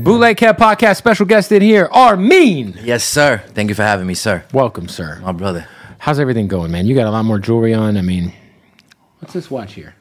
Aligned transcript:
Bootleg 0.00 0.36
Kev 0.36 0.56
Podcast 0.56 0.96
special 0.96 1.26
guest 1.26 1.50
in 1.50 1.60
here, 1.60 1.88
R-Mean. 1.90 2.78
Yes, 2.84 3.02
sir. 3.02 3.42
Thank 3.48 3.68
you 3.68 3.74
for 3.74 3.82
having 3.82 4.06
me, 4.06 4.14
sir. 4.14 4.44
Welcome, 4.52 4.86
sir. 4.86 5.18
My 5.24 5.32
brother. 5.32 5.66
How's 5.98 6.20
everything 6.20 6.46
going, 6.46 6.70
man? 6.70 6.86
You 6.86 6.94
got 6.94 7.08
a 7.08 7.10
lot 7.10 7.24
more 7.24 7.40
jewelry 7.40 7.74
on. 7.74 7.96
I 7.96 8.02
mean, 8.02 8.32
what's 9.18 9.34
this 9.34 9.50
watch 9.50 9.72
here? 9.74 9.96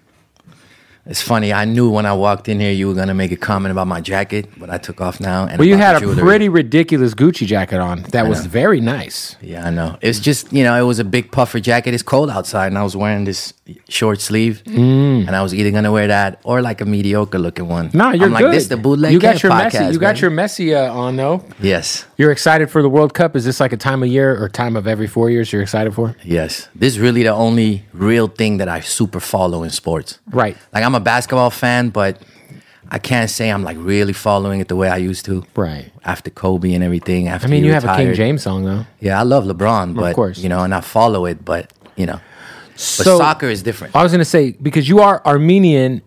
It's 1.10 1.22
funny. 1.22 1.54
I 1.54 1.66
knew 1.66 1.90
when 1.90 2.06
I 2.06 2.14
walked 2.14 2.50
in 2.50 2.60
here 2.60 2.72
you 2.72 2.88
were 2.88 2.94
gonna 2.94 3.14
make 3.14 3.32
a 3.32 3.38
comment 3.38 3.72
about 3.72 3.88
my 3.88 4.02
jacket, 4.02 4.48
but 4.58 4.70
I 4.70 4.78
took 4.78 5.00
off 5.02 5.20
now. 5.20 5.46
And 5.48 5.58
Well, 5.58 5.68
you 5.68 5.78
had 5.78 6.02
a 6.02 6.16
pretty 6.16 6.50
ridiculous 6.50 7.14
Gucci 7.14 7.46
jacket 7.48 7.80
on. 7.80 8.04
That 8.12 8.28
was 8.28 8.46
very 8.46 8.82
nice. 8.82 9.36
Yeah, 9.42 9.66
I 9.68 9.70
know. 9.70 9.98
It's 10.02 10.20
just 10.20 10.52
you 10.52 10.64
know, 10.64 10.76
it 10.76 10.86
was 10.86 11.00
a 11.00 11.06
big 11.06 11.32
puffer 11.32 11.60
jacket. 11.60 11.94
It's 11.94 12.04
cold 12.04 12.30
outside, 12.30 12.68
and 12.68 12.78
I 12.78 12.84
was 12.84 12.96
wearing 12.96 13.24
this 13.26 13.54
short 13.90 14.22
sleeve, 14.22 14.62
and 14.66 15.30
I 15.36 15.42
was 15.42 15.54
either 15.54 15.72
gonna 15.72 15.92
wear 15.92 16.08
that 16.08 16.40
or 16.44 16.62
like 16.62 16.82
a 16.82 16.86
mediocre 16.86 17.40
looking 17.40 17.68
one. 17.68 17.90
Mm. 17.90 17.94
No, 17.94 18.12
you're 18.12 18.26
I'm 18.26 18.34
like 18.34 18.44
good. 18.44 18.54
this, 18.54 18.68
the 18.68 18.78
bootleg. 18.78 19.14
You 19.14 19.20
got 19.20 19.42
your 19.44 19.52
podcast, 19.52 19.72
Messi. 19.72 19.94
You 19.94 20.00
got 20.00 20.16
man. 20.16 20.22
your 20.22 20.32
Messi 20.32 20.76
uh, 20.76 20.94
on 20.94 21.16
though. 21.16 21.44
Yes, 21.62 22.06
You're 22.18 22.32
excited 22.32 22.70
for 22.70 22.82
the 22.82 22.90
World 22.90 23.14
Cup. 23.14 23.36
Is 23.36 23.46
this 23.46 23.60
like 23.60 23.74
a 23.74 23.78
time 23.78 24.04
of 24.04 24.10
year 24.10 24.42
or 24.42 24.50
time 24.50 24.76
of 24.76 24.88
every 24.88 25.08
four 25.08 25.30
years 25.30 25.52
you're 25.54 25.62
excited 25.62 25.94
for? 25.94 26.16
yes. 26.24 26.68
This 26.76 26.94
is 26.94 27.00
really 27.00 27.24
the 27.24 27.34
only 27.34 27.84
real 27.94 28.28
thing 28.28 28.58
that 28.58 28.68
I 28.70 28.80
super 28.82 29.20
follow 29.20 29.64
in 29.64 29.70
sports. 29.70 30.20
Right. 30.30 30.56
Like 30.74 30.84
I'm 30.84 30.96
a 30.98 31.00
basketball 31.00 31.50
fan, 31.50 31.90
but 31.90 32.22
I 32.90 33.00
can't 33.00 33.30
say 33.30 33.50
I'm 33.50 33.64
like 33.64 33.78
really 33.80 34.14
following 34.14 34.60
it 34.60 34.68
the 34.68 34.76
way 34.76 34.90
I 34.90 34.98
used 34.98 35.26
to. 35.26 35.46
Right. 35.56 35.92
After 36.04 36.30
Kobe 36.30 36.74
and 36.74 36.84
everything. 36.84 37.28
After 37.28 37.48
I 37.48 37.52
mean, 37.52 37.64
you 37.64 37.74
have 37.74 37.86
a 37.86 37.96
King. 37.96 38.14
James 38.14 38.44
song 38.44 38.66
though. 38.66 38.86
Yeah, 39.00 39.20
I 39.20 39.24
love 39.24 39.46
LeBron, 39.46 39.96
but 39.96 40.10
of 40.10 40.16
course. 40.16 40.40
you 40.40 40.50
know, 40.50 40.64
and 40.64 40.74
I 40.74 40.82
follow 40.82 41.26
it, 41.26 41.44
but 41.44 41.72
you 41.96 42.06
know, 42.06 42.20
but 42.74 42.80
soccer 42.80 43.48
is 43.48 43.64
different. 43.64 43.96
I 43.96 44.04
was 44.04 44.12
going 44.12 44.20
to 44.20 44.26
say 44.26 44.52
because 44.52 44.88
you 44.88 45.00
are 45.00 45.26
Armenian, 45.26 46.02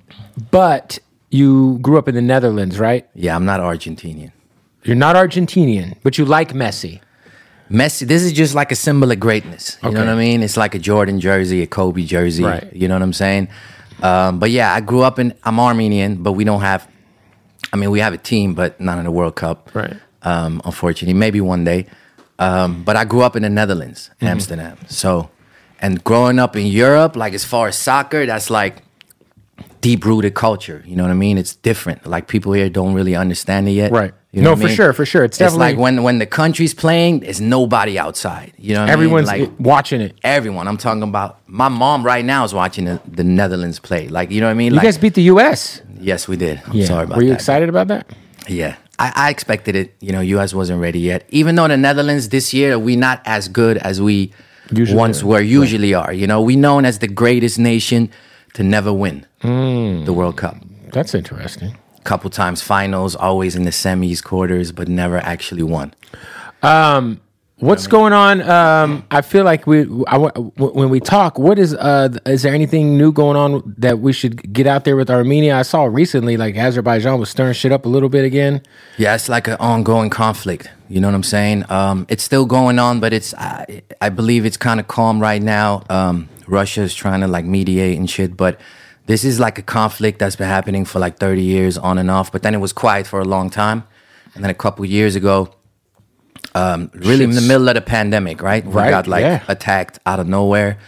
but 0.51 0.99
you 1.31 1.79
grew 1.81 1.99
up 1.99 2.09
in 2.09 2.15
the 2.15 2.23
Netherlands, 2.23 2.79
right? 2.79 3.09
Yeah, 3.15 3.37
I'm 3.37 3.45
not 3.45 3.61
Argentinian. 3.61 4.33
You're 4.85 4.97
not 4.97 5.17
Argentinian, 5.17 5.97
but 6.03 6.17
you 6.17 6.25
like 6.25 6.53
Messi. 6.53 7.01
Messi, 7.71 8.07
this 8.07 8.23
is 8.23 8.33
just 8.33 8.55
like 8.55 8.73
a 8.73 8.77
symbol 8.77 9.13
of 9.13 9.21
greatness. 9.21 9.79
You 9.83 9.91
know 9.91 10.01
what 10.01 10.09
I 10.09 10.17
mean? 10.17 10.43
It's 10.43 10.57
like 10.57 10.75
a 10.75 10.79
Jordan 10.79 11.21
jersey, 11.21 11.63
a 11.63 11.67
Kobe 11.67 12.03
jersey. 12.05 12.43
Right. 12.43 12.73
You 12.73 12.89
know 12.89 12.95
what 12.95 13.03
I'm 13.03 13.13
saying? 13.13 13.49
Um, 14.03 14.39
but 14.39 14.51
yeah, 14.51 14.73
I 14.75 14.81
grew 14.81 15.03
up 15.03 15.19
in. 15.19 15.35
I'm 15.45 15.59
Armenian, 15.61 16.23
but 16.23 16.33
we 16.33 16.45
don't 16.45 16.61
have. 16.63 16.89
I 17.73 17.77
mean, 17.77 17.91
we 17.91 18.01
have 18.01 18.13
a 18.13 18.19
team, 18.19 18.55
but 18.55 18.81
not 18.81 18.99
in 18.99 19.05
the 19.05 19.11
World 19.11 19.37
Cup. 19.37 19.71
Right. 19.75 19.95
Um, 20.23 20.61
unfortunately, 20.65 21.15
maybe 21.15 21.41
one 21.41 21.65
day. 21.65 21.87
Um, 22.39 22.83
but 22.85 22.97
I 22.97 23.05
grew 23.05 23.23
up 23.23 23.37
in 23.37 23.43
the 23.43 23.51
Netherlands, 23.51 24.11
Mm-hmm. 24.17 24.27
Amsterdam. 24.27 24.79
So, 24.89 25.31
and 25.81 26.03
growing 26.03 26.39
up 26.39 26.57
in 26.57 26.67
Europe, 26.67 27.15
like 27.17 27.35
as 27.35 27.45
far 27.45 27.69
as 27.69 27.77
soccer, 27.77 28.27
that's 28.27 28.51
like 28.51 28.83
deep 29.81 30.05
rooted 30.05 30.35
culture. 30.35 30.83
You 30.87 30.97
know 30.97 31.03
what 31.05 31.11
I 31.11 31.15
mean? 31.15 31.39
It's 31.39 31.55
different. 31.55 32.07
Like 32.07 32.29
people 32.29 32.53
here 32.53 32.69
don't 32.69 32.95
really 32.95 33.17
understand 33.17 33.69
it 33.69 33.73
yet. 33.73 33.93
Right. 33.93 34.13
You 34.33 34.43
know 34.43 34.51
No, 34.51 34.57
I 34.57 34.61
for 34.61 34.67
mean? 34.67 34.77
sure, 34.77 34.93
for 34.93 35.07
sure. 35.07 35.25
It's 35.25 35.41
It's 35.41 35.55
like 35.55 35.77
when 35.77 36.03
when 36.03 36.19
the 36.19 36.27
country's 36.27 36.75
playing, 36.75 37.21
there's 37.21 37.41
nobody 37.41 37.99
outside. 37.99 38.53
You 38.59 38.75
know 38.75 38.85
Everyone's 38.85 39.29
I 39.29 39.39
mean? 39.39 39.45
Like 39.51 39.61
watching 39.61 40.01
it. 40.01 40.17
everyone. 40.23 40.69
I'm 40.69 40.77
talking 40.77 41.03
about 41.03 41.39
my 41.47 41.69
mom 41.69 42.05
right 42.05 42.25
now 42.25 42.45
is 42.45 42.55
watching 42.55 42.85
the, 42.85 43.01
the 43.11 43.25
Netherlands 43.25 43.79
play. 43.81 44.09
Like 44.09 44.31
you 44.31 44.41
know 44.41 44.47
what 44.47 44.53
I 44.53 44.55
mean? 44.55 44.73
You 44.73 44.77
Like 44.77 44.85
guys 44.85 44.99
beat 44.99 45.15
the 45.15 45.23
U.S. 45.35 45.83
yes, 45.99 46.29
we 46.29 46.37
did. 46.37 46.61
I'm 46.67 46.75
Yeah. 46.75 46.87
sorry 46.87 47.05
about 47.05 47.17
Were 47.17 47.23
you 47.25 47.31
that. 47.31 47.35
excited 47.37 47.69
about 47.69 47.89
that? 47.89 48.07
Yeah. 48.49 48.77
I, 48.99 49.13
I 49.17 49.31
expected 49.31 49.75
it. 49.77 49.95
You 50.01 50.13
know, 50.13 50.21
U.S. 50.21 50.53
wasn't 50.55 50.81
ready 50.81 51.01
yet. 51.01 51.25
Even 51.31 51.55
though 51.55 51.67
the 51.69 51.77
Netherlands 51.79 52.29
this 52.29 52.53
year 52.55 52.79
we 52.79 52.97
not 52.97 53.23
as 53.25 53.49
good 53.49 53.79
as 53.79 54.01
we 54.01 54.33
Usually 54.73 54.97
once 54.97 55.23
are. 55.23 55.27
were, 55.27 55.41
usually 55.41 55.95
are. 55.95 56.13
You 56.13 56.27
know, 56.29 56.41
we 56.43 56.55
known 56.55 56.85
as 56.85 56.99
the 57.01 57.09
greatest 57.09 57.59
nation 57.59 58.11
to 58.55 58.63
never 58.63 58.93
win 58.93 59.27
Hmm. 59.43 60.05
the 60.05 60.13
World 60.13 60.37
Cup. 60.37 60.57
That's 60.93 61.15
interesting. 61.15 61.77
Couple 62.05 62.31
times 62.31 62.63
finals, 62.63 63.15
always 63.15 63.55
in 63.57 63.65
the 63.65 63.71
semis, 63.71 64.23
quarters, 64.25 64.73
but 64.73 64.89
never 64.89 65.19
actually 65.19 65.63
won. 65.63 65.93
What's 67.59 67.87
going 67.87 68.15
on? 68.15 68.41
Um, 68.49 69.05
I 69.11 69.21
feel 69.21 69.45
like 69.45 69.67
we, 69.67 69.81
I, 70.09 70.17
when 70.17 70.89
we 70.89 70.99
talk, 70.99 71.39
what 71.39 71.59
is, 71.59 71.75
uh, 71.75 72.09
is 72.25 72.41
there 72.43 72.55
anything 72.55 72.97
new 72.97 73.13
going 73.13 73.37
on 73.37 73.75
that 73.77 73.99
we 73.99 74.15
should 74.15 74.51
get 74.51 74.67
out 74.67 74.85
there 74.87 74.97
with 74.97 75.11
Armenia? 75.11 75.57
I 75.59 75.61
saw 75.63 75.85
recently, 75.85 76.39
like 76.39 76.57
Azerbaijan 76.57 77.21
was 77.21 77.29
stirring 77.29 77.53
shit 77.53 77.71
up 77.71 77.85
a 77.85 77.89
little 77.91 78.09
bit 78.09 78.25
again. 78.25 78.63
Yeah, 78.97 79.15
it's 79.15 79.29
like 79.29 79.47
an 79.47 79.59
ongoing 79.61 80.09
conflict. 80.09 80.71
You 80.89 81.03
know 81.03 81.09
what 81.09 81.15
I'm 81.15 81.23
saying? 81.23 81.71
Um, 81.71 82.07
it's 82.09 82.23
still 82.25 82.47
going 82.47 82.79
on, 82.79 82.99
but 82.99 83.13
it's 83.13 83.35
I, 83.35 83.83
I 84.01 84.09
believe 84.09 84.47
it's 84.47 84.57
kind 84.57 84.81
of 84.81 84.89
calm 84.89 85.21
right 85.21 85.43
now. 85.43 85.83
Um, 85.91 86.31
Russia 86.51 86.83
is 86.83 86.95
trying 86.95 87.21
to 87.21 87.27
like 87.29 87.45
mediate 87.45 87.99
and 87.99 88.09
shit, 88.09 88.37
but 88.37 88.61
this 89.07 89.25
is 89.25 89.41
like 89.41 89.59
a 89.59 89.63
conflict 89.63 90.19
that's 90.19 90.37
been 90.37 90.49
happening 90.49 90.85
for 90.85 90.99
like 90.99 91.19
30 91.19 91.43
years 91.43 91.79
on 91.79 91.99
and 91.99 92.11
off. 92.11 92.31
But 92.31 92.43
then 92.43 92.55
it 92.55 92.59
was 92.59 92.73
quiet 92.73 93.07
for 93.07 93.21
a 93.21 93.25
long 93.25 93.51
time, 93.51 93.85
and 94.35 94.43
then 94.45 94.51
a 94.51 94.55
couple 94.55 94.85
years 94.85 95.17
ago, 95.17 95.55
um, 96.55 96.91
really 96.95 97.25
in 97.25 97.31
the 97.31 97.41
middle 97.41 97.69
of 97.69 97.75
the 97.75 97.81
pandemic, 97.81 98.43
right? 98.43 98.65
We 98.65 98.73
Right, 98.73 98.91
got 98.91 99.07
like 99.07 99.23
yeah. 99.23 99.43
attacked 99.49 99.99
out 100.07 100.21
of 100.21 100.27
nowhere, 100.29 100.79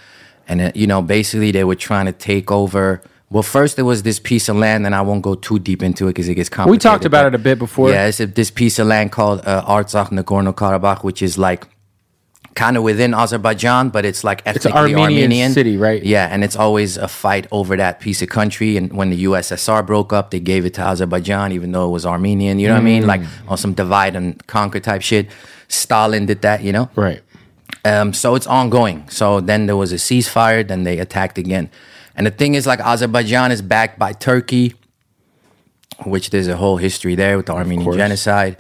and 0.49 0.61
uh, 0.61 0.73
you 0.75 0.87
know 0.87 1.03
basically 1.03 1.51
they 1.53 1.65
were 1.65 1.77
trying 1.77 2.07
to 2.07 2.13
take 2.13 2.51
over. 2.51 3.01
Well, 3.31 3.43
first 3.43 3.77
there 3.77 3.85
was 3.87 4.03
this 4.03 4.19
piece 4.19 4.49
of 4.51 4.57
land, 4.57 4.85
and 4.87 4.95
I 4.95 5.01
won't 5.01 5.23
go 5.23 5.35
too 5.35 5.59
deep 5.59 5.83
into 5.83 6.07
it 6.07 6.11
because 6.11 6.29
it 6.29 6.35
gets 6.35 6.49
complicated. 6.51 6.85
We 6.85 6.91
talked 6.91 7.05
about 7.07 7.27
it 7.27 7.35
a 7.35 7.39
bit 7.39 7.59
before. 7.59 7.91
Yeah, 7.91 8.07
it's 8.07 8.21
a, 8.21 8.27
this 8.27 8.51
piece 8.51 8.79
of 8.79 8.87
land 8.89 9.11
called 9.13 9.41
uh, 9.47 9.65
Artsakh 9.65 10.09
Nagorno 10.11 10.53
Karabakh, 10.55 11.03
which 11.03 11.23
is 11.23 11.39
like 11.39 11.67
kind 12.55 12.77
of 12.77 12.83
within 12.83 13.15
Azerbaijan, 13.15 13.89
but 13.89 14.05
it's 14.05 14.25
like 14.25 14.43
ethnically 14.45 14.73
Armenian 14.95 15.01
Armenian 15.01 15.53
city, 15.53 15.77
right? 15.77 16.03
Yeah, 16.05 16.29
and 16.31 16.45
it's 16.45 16.57
always 16.57 16.97
a 16.99 17.09
fight 17.09 17.47
over 17.51 17.77
that 17.77 17.99
piece 18.01 18.21
of 18.21 18.29
country. 18.29 18.77
And 18.77 18.93
when 18.93 19.11
the 19.11 19.25
USSR 19.25 19.87
broke 19.87 20.13
up, 20.13 20.31
they 20.31 20.41
gave 20.41 20.67
it 20.67 20.75
to 20.75 20.83
Azerbaijan, 20.83 21.53
even 21.53 21.73
though 21.73 21.87
it 21.89 21.93
was 21.93 22.05
Armenian. 22.05 22.59
You 22.59 22.69
know 22.69 22.75
what 22.75 22.81
I 22.81 22.83
Mm. 22.83 22.85
mean? 22.85 23.07
Like 23.07 23.23
on 23.49 23.57
some 23.57 23.73
divide 23.73 24.15
and 24.17 24.47
conquer 24.47 24.81
type 24.81 25.03
shit. 25.03 25.29
Stalin 25.69 26.27
did 26.27 26.43
that, 26.43 26.63
you 26.63 26.73
know. 26.73 26.91
Right. 26.95 27.23
Um, 27.85 28.13
so 28.13 28.35
it's 28.35 28.47
ongoing. 28.47 29.05
So 29.09 29.41
then 29.41 29.67
there 29.67 29.77
was 29.77 29.91
a 29.93 29.97
ceasefire, 29.97 30.67
then 30.67 30.85
they 30.85 30.99
attacked 30.99 31.39
again. 31.39 31.71
And 32.15 32.27
the 32.27 32.31
thing 32.31 32.55
is, 32.55 32.67
like, 32.67 32.81
Azerbaijan 32.81 33.51
is 33.51 33.63
backed 33.63 33.99
by 33.99 34.13
Turkey, 34.13 34.75
which 36.05 36.29
there's 36.31 36.49
a 36.49 36.57
whole 36.57 36.77
history 36.77 37.15
there 37.15 37.37
with 37.39 37.47
the 37.47 37.55
Armenian 37.55 37.93
genocide. 37.95 38.57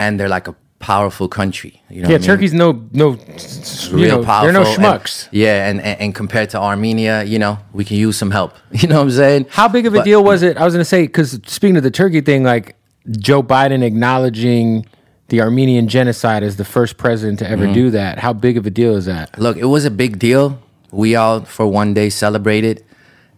And 0.00 0.18
they're 0.18 0.28
like 0.28 0.48
a 0.48 0.56
powerful 0.78 1.28
country. 1.28 1.82
You 1.90 2.02
know, 2.02 2.08
Yeah, 2.08 2.14
I 2.16 2.18
mean? 2.18 2.26
Turkey's 2.26 2.52
no 2.54 2.84
no 2.92 3.10
you 3.12 3.96
real 3.96 4.18
know, 4.18 4.24
powerful. 4.24 4.52
They're 4.52 4.62
no 4.62 4.68
and- 4.70 4.78
schmucks. 4.82 5.28
yeah, 5.32 5.68
and, 5.68 5.80
and 5.80 6.00
and 6.00 6.14
compared 6.14 6.50
to 6.50 6.58
Armenia, 6.60 7.24
you 7.24 7.38
know, 7.38 7.58
we 7.72 7.84
can 7.84 7.96
use 7.96 8.16
some 8.16 8.30
help. 8.30 8.52
You 8.72 8.88
know 8.88 8.96
what 8.96 9.02
I'm 9.02 9.10
saying? 9.10 9.46
How 9.50 9.68
big 9.68 9.86
of 9.86 9.94
a 9.94 9.98
But- 9.98 10.04
deal 10.04 10.22
was 10.22 10.42
it? 10.42 10.56
I 10.56 10.64
was 10.64 10.74
going 10.74 10.80
to 10.80 10.84
say 10.88 11.02
because 11.02 11.40
speaking 11.46 11.76
of 11.76 11.82
the 11.82 11.90
Turkey 11.90 12.20
thing, 12.20 12.44
like 12.44 12.76
Joe 13.10 13.42
Biden 13.42 13.82
acknowledging 13.82 14.86
the 15.28 15.40
Armenian 15.42 15.88
genocide 15.88 16.42
as 16.42 16.56
the 16.56 16.64
first 16.64 16.96
president 16.96 17.38
to 17.40 17.44
Mm-hmm. 17.44 17.62
ever 17.64 17.74
do 17.74 17.90
that. 17.90 18.18
How 18.18 18.32
big 18.32 18.56
of 18.56 18.64
a 18.66 18.70
deal 18.70 18.96
is 18.96 19.04
that? 19.06 19.38
Look, 19.38 19.56
it 19.56 19.66
was 19.66 19.84
a 19.84 19.90
big 19.90 20.18
deal. 20.18 20.58
We 20.90 21.16
all 21.16 21.42
for 21.42 21.66
one 21.66 21.92
day 21.92 22.08
celebrated, 22.08 22.82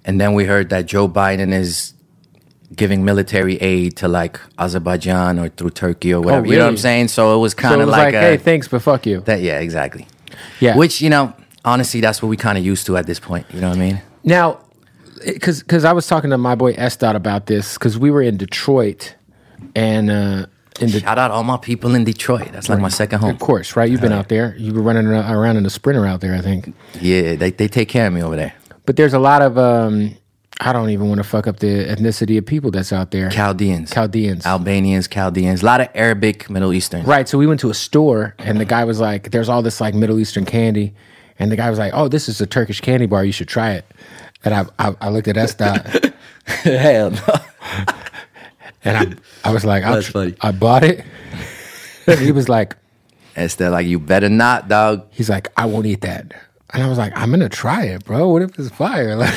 and 0.04 0.20
then 0.20 0.34
we 0.34 0.44
heard 0.44 0.68
that 0.70 0.86
Joe 0.86 1.08
Biden 1.08 1.52
is 1.52 1.94
giving 2.76 3.04
military 3.04 3.56
aid 3.56 3.96
to 3.96 4.08
like 4.08 4.38
Azerbaijan 4.58 5.38
or 5.38 5.48
through 5.48 5.70
Turkey 5.70 6.14
or 6.14 6.20
whatever. 6.20 6.46
You 6.46 6.52
know 6.56 6.64
what 6.64 6.68
I'm 6.68 6.74
Oh, 6.74 6.76
saying? 6.76 7.08
So 7.08 7.34
it 7.34 7.38
was 7.40 7.54
kind 7.54 7.80
of 7.80 7.88
was 7.88 7.92
like, 7.92 8.06
like, 8.06 8.14
a, 8.14 8.20
hey, 8.20 8.36
thanks, 8.36 8.68
but 8.68 8.80
fuck 8.82 9.06
you. 9.06 9.20
that. 9.22 9.40
Yeah, 9.40 9.58
exactly. 9.60 10.06
Yeah. 10.60 10.76
Which 10.76 11.00
you 11.02 11.10
know, 11.10 11.32
honestly, 11.64 12.00
that's 12.00 12.22
what 12.22 12.28
we 12.28 12.36
kind 12.36 12.56
of 12.58 12.64
used 12.64 12.86
to 12.86 12.96
at 12.96 13.06
this 13.06 13.18
point. 13.20 13.46
You 13.52 13.60
know 13.60 13.68
what 13.70 13.76
I 13.76 13.80
mean? 13.80 14.02
Now, 14.22 14.60
because 15.24 15.60
because 15.62 15.84
I 15.84 15.92
was 15.92 16.06
talking 16.06 16.30
to 16.30 16.38
my 16.38 16.54
boy 16.54 16.74
Estot 16.74 17.14
about 17.14 17.46
this 17.46 17.74
because 17.74 17.98
we 17.98 18.10
were 18.10 18.22
in 18.22 18.36
Detroit, 18.36 19.14
and 19.74 20.10
uh, 20.10 20.46
in 20.80 20.88
Shout 20.88 21.18
out 21.18 21.30
all 21.30 21.42
my 21.44 21.56
people 21.58 21.94
in 21.94 22.04
Detroit. 22.04 22.52
That's 22.52 22.68
like 22.68 22.78
my 22.80 22.88
second 22.88 23.18
home. 23.20 23.30
of 23.30 23.38
course, 23.38 23.76
right? 23.76 23.90
You've 23.90 24.00
been 24.00 24.12
out 24.12 24.28
there. 24.28 24.54
You 24.56 24.72
were 24.72 24.80
running 24.80 25.06
around 25.08 25.56
in 25.56 25.66
a 25.66 25.70
sprinter 25.70 26.06
out 26.06 26.20
there, 26.20 26.34
I 26.34 26.40
think. 26.40 26.72
Yeah, 27.00 27.34
they 27.34 27.50
they 27.50 27.68
take 27.68 27.88
care 27.88 28.06
of 28.06 28.12
me 28.12 28.22
over 28.22 28.36
there. 28.36 28.54
But 28.86 28.96
there's 28.96 29.12
a 29.12 29.18
lot 29.18 29.42
of 29.42 29.58
um, 29.58 30.16
I 30.60 30.72
don't 30.72 30.90
even 30.90 31.08
want 31.08 31.18
to 31.18 31.24
fuck 31.24 31.46
up 31.46 31.58
the 31.60 31.86
ethnicity 31.86 32.36
of 32.36 32.44
people 32.44 32.70
that's 32.70 32.92
out 32.92 33.10
there. 33.10 33.30
Chaldeans, 33.30 33.90
Chaldeans. 33.92 34.44
Albanians, 34.44 35.08
Chaldeans, 35.08 35.62
a 35.62 35.66
lot 35.66 35.80
of 35.80 35.88
Arabic, 35.94 36.50
Middle 36.50 36.72
Eastern. 36.72 37.04
Right. 37.04 37.26
So 37.28 37.38
we 37.38 37.46
went 37.46 37.60
to 37.60 37.70
a 37.70 37.74
store 37.74 38.34
and 38.38 38.60
the 38.60 38.66
guy 38.66 38.84
was 38.84 39.00
like, 39.00 39.30
there's 39.30 39.48
all 39.48 39.62
this 39.62 39.80
like 39.80 39.94
Middle 39.94 40.18
Eastern 40.18 40.44
candy. 40.44 40.94
And 41.38 41.50
the 41.50 41.56
guy 41.56 41.70
was 41.70 41.78
like, 41.78 41.92
oh, 41.94 42.08
this 42.08 42.28
is 42.28 42.40
a 42.42 42.46
Turkish 42.46 42.82
candy 42.82 43.06
bar. 43.06 43.24
You 43.24 43.32
should 43.32 43.48
try 43.48 43.72
it. 43.72 43.86
And 44.44 44.54
I, 44.54 44.66
I, 44.78 44.94
I 45.00 45.08
looked 45.08 45.28
at 45.28 45.36
Estot 45.36 46.12
Hell 46.46 47.10
no. 47.10 47.20
and 48.84 48.96
I, 49.44 49.48
I 49.48 49.52
was 49.52 49.64
like, 49.64 49.82
That's 49.82 50.06
tr- 50.06 50.12
funny. 50.12 50.34
I 50.40 50.52
bought 50.52 50.84
it. 50.84 51.04
and 52.06 52.18
he 52.20 52.32
was 52.32 52.48
like, 52.48 52.76
still 53.46 53.72
like 53.72 53.86
you 53.86 53.98
better 53.98 54.28
not, 54.28 54.68
dog. 54.68 55.06
he's 55.10 55.30
like, 55.30 55.48
I 55.56 55.64
won't 55.66 55.86
eat 55.86 56.02
that. 56.02 56.34
And 56.72 56.82
I 56.82 56.88
was 56.88 56.98
like, 56.98 57.12
I'm 57.16 57.30
going 57.30 57.40
to 57.40 57.48
try 57.48 57.84
it, 57.84 58.04
bro. 58.04 58.28
What 58.28 58.42
if 58.42 58.58
it's 58.58 58.68
fire? 58.70 59.16
Like, 59.20 59.34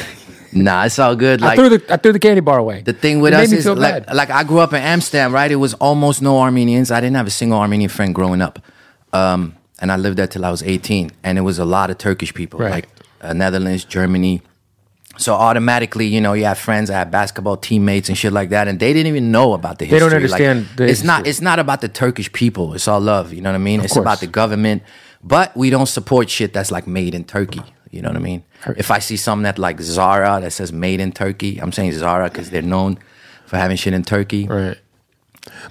Nah, 0.55 0.85
it's 0.85 0.99
all 0.99 1.15
good. 1.15 1.41
I, 1.41 1.47
Like 1.47 1.57
threw 1.59 1.69
the, 1.69 1.93
I 1.93 1.97
threw 1.97 2.13
the 2.13 2.19
candy 2.19 2.41
bar 2.41 2.57
away. 2.59 2.81
the 2.81 2.93
thing 2.93 3.19
with 3.21 3.33
It 3.33 3.39
us 3.39 3.51
me 3.51 3.57
is 3.57 3.65
like, 3.67 4.11
like 4.13 4.29
I 4.29 4.43
grew 4.43 4.59
up 4.59 4.73
in 4.73 4.81
Amsterdam, 4.81 5.33
right? 5.33 5.51
It 5.51 5.55
was 5.57 5.73
almost 5.75 6.21
no 6.21 6.39
Armenians. 6.39 6.91
I 6.91 6.99
didn't 7.01 7.15
have 7.15 7.27
a 7.27 7.31
single 7.31 7.59
Armenian 7.59 7.89
friend 7.89 8.13
growing 8.15 8.41
up, 8.41 8.59
um, 9.13 9.55
and 9.79 9.91
I 9.91 9.97
lived 9.97 10.17
there 10.17 10.27
till 10.27 10.45
I 10.45 10.51
was 10.51 10.63
18. 10.63 11.11
And 11.23 11.37
it 11.37 11.41
was 11.41 11.59
a 11.59 11.65
lot 11.65 11.89
of 11.89 11.97
Turkish 11.97 12.33
people, 12.33 12.59
Right. 12.59 12.71
like 12.71 12.89
uh, 13.21 13.33
Netherlands, 13.33 13.83
Germany. 13.85 14.41
So 15.17 15.35
automatically, 15.35 16.07
you 16.07 16.19
know, 16.19 16.33
you 16.33 16.45
have 16.45 16.57
friends, 16.57 16.89
I 16.89 16.95
had 16.95 17.11
basketball 17.11 17.55
teammates 17.57 18.09
and 18.09 18.17
shit 18.17 18.33
like 18.33 18.49
that, 18.49 18.67
and 18.67 18.79
they 18.79 18.93
didn't 18.93 19.07
even 19.07 19.31
know 19.31 19.53
about 19.53 19.77
the 19.77 19.85
history. 19.85 19.99
They 19.99 19.99
don't 19.99 20.31
Like, 20.31 20.41
understand 20.41 20.67
the 20.75 20.87
it's 20.87 21.03
not. 21.03 21.27
It's 21.27 21.39
not 21.39 21.59
about 21.59 21.81
the 21.81 21.87
Turkish 21.87 22.31
people. 22.33 22.73
It's 22.73 22.87
all 22.87 22.99
love. 22.99 23.31
You 23.31 23.41
know 23.41 23.51
what 23.51 23.55
I 23.55 23.59
mean? 23.59 23.81
it's 23.81 23.93
course. 23.93 24.03
about 24.03 24.19
the 24.21 24.27
government, 24.27 24.81
but 25.23 25.55
we 25.55 25.69
don't 25.69 25.85
support 25.85 26.29
shit 26.31 26.51
that's 26.53 26.71
like 26.71 26.87
made 26.87 27.13
in 27.13 27.25
Turkey. 27.25 27.61
You 27.93 28.01
know 28.01 28.09
what 28.09 28.17
I 28.17 28.21
mean? 28.21 28.43
If 28.75 28.89
I 28.89 28.99
see 28.99 29.17
something 29.17 29.43
that 29.43 29.59
like 29.59 29.79
Zara 29.79 30.39
that 30.41 30.51
says 30.51 30.73
made 30.73 30.99
in 30.99 31.11
Turkey, 31.11 31.59
I'm 31.61 31.71
saying 31.71 31.91
Zara 31.93 32.29
because 32.29 32.49
they're 32.49 32.61
known 32.61 32.97
for 33.45 33.57
having 33.57 33.77
shit 33.77 33.93
in 33.93 34.03
Turkey. 34.03 34.47
right. 34.47 34.77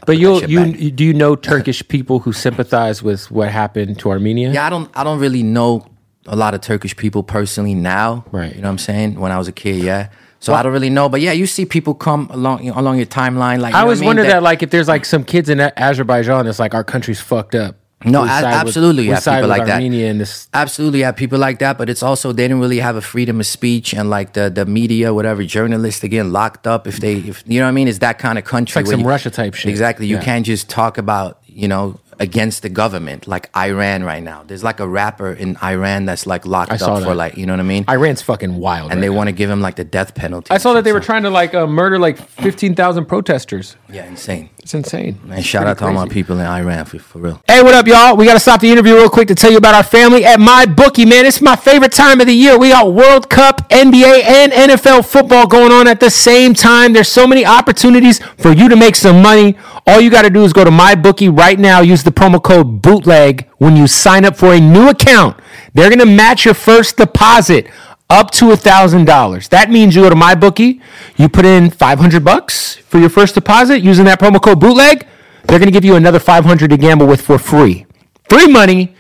But 0.06 0.18
you'll, 0.18 0.44
you, 0.44 0.90
do 0.90 1.02
you 1.02 1.14
know 1.14 1.34
Turkish 1.52 1.86
people 1.88 2.18
who 2.18 2.32
sympathize 2.34 3.02
with 3.02 3.30
what 3.30 3.48
happened 3.48 3.98
to 4.00 4.10
Armenia? 4.10 4.52
Yeah, 4.52 4.66
I 4.66 4.70
don't. 4.70 4.90
I 4.94 5.02
don't 5.02 5.18
really 5.18 5.42
know 5.42 5.86
a 6.26 6.36
lot 6.36 6.54
of 6.54 6.60
Turkish 6.60 6.94
people 6.96 7.22
personally 7.22 7.74
now. 7.74 8.24
Right. 8.30 8.54
You 8.54 8.60
know 8.60 8.68
what 8.68 8.72
I'm 8.72 8.78
saying? 8.78 9.18
When 9.18 9.32
I 9.32 9.38
was 9.38 9.48
a 9.48 9.52
kid, 9.52 9.82
yeah. 9.82 10.10
So 10.40 10.52
I 10.54 10.64
don't 10.64 10.72
really 10.72 10.90
know, 10.90 11.08
but 11.08 11.20
yeah, 11.20 11.30
you 11.30 11.46
see 11.46 11.64
people 11.64 11.94
come 11.94 12.28
along 12.32 12.64
you 12.64 12.72
know, 12.72 12.80
along 12.80 12.96
your 12.96 13.06
timeline. 13.06 13.60
Like 13.60 13.74
you 13.74 13.78
I 13.78 13.82
always 13.82 13.98
what 13.98 14.02
mean? 14.02 14.06
wonder 14.08 14.22
that, 14.24 14.42
like, 14.42 14.64
if 14.64 14.70
there's 14.70 14.88
like 14.88 15.04
some 15.04 15.22
kids 15.22 15.48
in 15.48 15.60
Azerbaijan 15.60 16.44
that's 16.46 16.58
like, 16.58 16.74
our 16.74 16.82
country's 16.82 17.20
fucked 17.20 17.54
up. 17.54 17.76
No, 18.04 18.20
a- 18.20 18.22
with- 18.22 18.30
absolutely, 18.30 19.04
we 19.04 19.10
yeah, 19.10 19.20
people 19.20 19.48
like 19.48 19.66
that. 19.66 19.74
Armenia 19.74 20.10
and 20.10 20.20
this. 20.20 20.48
Absolutely, 20.54 21.00
yeah, 21.00 21.12
people 21.12 21.38
like 21.38 21.58
that, 21.60 21.78
but 21.78 21.88
it's 21.88 22.02
also 22.02 22.32
they 22.32 22.44
didn't 22.44 22.60
really 22.60 22.78
have 22.80 22.96
a 22.96 23.00
freedom 23.02 23.40
of 23.40 23.46
speech 23.46 23.92
and 23.94 24.10
like 24.10 24.32
the 24.34 24.50
the 24.50 24.66
media, 24.66 25.12
whatever, 25.14 25.44
journalists 25.44 26.02
again 26.04 26.32
locked 26.32 26.66
up 26.66 26.86
if 26.86 26.98
they, 26.98 27.16
if 27.16 27.42
you 27.46 27.58
know 27.60 27.66
what 27.66 27.70
I 27.70 27.72
mean, 27.72 27.88
it's 27.88 27.98
that 27.98 28.18
kind 28.18 28.38
of 28.38 28.44
country. 28.44 28.82
like 28.82 28.90
some 28.90 29.00
you- 29.00 29.06
Russia 29.06 29.30
type 29.30 29.54
shit. 29.54 29.70
Exactly, 29.70 30.06
you 30.06 30.16
Yeah. 30.16 30.24
can't 30.24 30.44
just 30.46 30.68
talk 30.68 30.98
about 30.98 31.38
you 31.46 31.68
know 31.68 31.98
against 32.20 32.62
the 32.62 32.68
government 32.68 33.26
like 33.26 33.50
Iran 33.56 34.04
right 34.04 34.22
now. 34.22 34.44
There's 34.46 34.62
like 34.62 34.80
a 34.80 34.86
rapper 34.86 35.32
in 35.32 35.56
Iran 35.62 36.04
that's 36.04 36.24
like 36.26 36.46
locked 36.46 36.70
up 36.70 36.78
for 37.02 37.08
that. 37.08 37.16
like 37.16 37.36
you 37.36 37.46
know 37.46 37.54
what 37.54 37.60
I 37.60 37.64
mean, 37.64 37.84
Iran's 37.88 38.22
fucking 38.22 38.54
wild. 38.58 38.90
and 38.92 38.98
right 38.98 39.00
they 39.00 39.10
want 39.10 39.28
to 39.28 39.32
give 39.32 39.50
him 39.50 39.60
like 39.60 39.76
the 39.76 39.84
death 39.84 40.14
penalty. 40.14 40.50
I 40.50 40.58
saw 40.58 40.72
that 40.74 40.84
they 40.84 40.92
were 40.92 41.00
trying 41.00 41.24
to 41.24 41.30
like 41.30 41.52
uh, 41.54 41.66
murder 41.66 41.98
like 41.98 42.18
fifteen 42.18 42.74
thousand 42.74 43.06
protesters. 43.06 43.76
Yeah, 43.90 44.06
insane. 44.06 44.50
It's 44.62 44.74
insane. 44.74 45.18
And 45.28 45.44
shout 45.44 45.66
out 45.66 45.78
to 45.78 45.86
all 45.86 45.92
my 45.92 46.06
people 46.06 46.38
in 46.38 46.46
Iran 46.46 46.84
for, 46.84 47.00
for 47.00 47.18
real. 47.18 47.42
Hey, 47.48 47.64
what 47.64 47.74
up, 47.74 47.84
y'all? 47.88 48.16
We 48.16 48.26
got 48.26 48.34
to 48.34 48.40
stop 48.40 48.60
the 48.60 48.70
interview 48.70 48.94
real 48.94 49.10
quick 49.10 49.26
to 49.26 49.34
tell 49.34 49.50
you 49.50 49.56
about 49.56 49.74
our 49.74 49.82
family 49.82 50.24
at 50.24 50.38
MyBookie, 50.38 51.08
man. 51.08 51.26
It's 51.26 51.40
my 51.40 51.56
favorite 51.56 51.90
time 51.90 52.20
of 52.20 52.28
the 52.28 52.32
year. 52.32 52.56
We 52.56 52.68
got 52.68 52.92
World 52.92 53.28
Cup, 53.28 53.68
NBA, 53.70 54.22
and 54.22 54.52
NFL 54.52 55.04
football 55.04 55.48
going 55.48 55.72
on 55.72 55.88
at 55.88 55.98
the 55.98 56.10
same 56.10 56.54
time. 56.54 56.92
There's 56.92 57.08
so 57.08 57.26
many 57.26 57.44
opportunities 57.44 58.20
for 58.38 58.52
you 58.52 58.68
to 58.68 58.76
make 58.76 58.94
some 58.94 59.20
money. 59.20 59.58
All 59.84 60.00
you 60.00 60.10
got 60.10 60.22
to 60.22 60.30
do 60.30 60.44
is 60.44 60.52
go 60.52 60.62
to 60.62 60.70
MyBookie 60.70 61.36
right 61.36 61.58
now. 61.58 61.80
Use 61.80 62.04
the 62.04 62.12
promo 62.12 62.40
code 62.40 62.80
BOOTLEG 62.80 63.48
when 63.58 63.76
you 63.76 63.88
sign 63.88 64.24
up 64.24 64.36
for 64.36 64.54
a 64.54 64.60
new 64.60 64.88
account. 64.88 65.40
They're 65.74 65.88
going 65.88 65.98
to 65.98 66.06
match 66.06 66.44
your 66.44 66.54
first 66.54 66.98
deposit 66.98 67.66
up 68.12 68.30
to 68.30 68.52
a 68.52 68.56
thousand 68.56 69.06
dollars. 69.06 69.48
That 69.48 69.70
means 69.70 69.96
you 69.96 70.02
go 70.02 70.10
to 70.10 70.14
MyBookie, 70.14 70.80
you 71.16 71.28
put 71.28 71.46
in 71.46 71.70
five 71.70 71.98
hundred 71.98 72.22
bucks 72.24 72.76
for 72.76 72.98
your 72.98 73.08
first 73.08 73.34
deposit 73.34 73.82
using 73.82 74.04
that 74.04 74.20
promo 74.20 74.40
code 74.40 74.60
bootleg. 74.60 75.06
They're 75.44 75.58
going 75.58 75.72
to 75.72 75.72
give 75.72 75.84
you 75.84 75.96
another 75.96 76.18
five 76.18 76.44
hundred 76.44 76.70
to 76.70 76.76
gamble 76.76 77.06
with 77.06 77.22
for 77.22 77.38
free. 77.38 77.86
Free 78.28 78.46
money. 78.46 78.94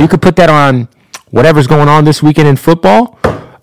You 0.00 0.08
could 0.08 0.22
put 0.22 0.36
that 0.36 0.48
on 0.48 0.88
whatever's 1.30 1.66
going 1.66 1.88
on 1.88 2.04
this 2.04 2.22
weekend 2.22 2.48
in 2.48 2.56
football. 2.56 3.18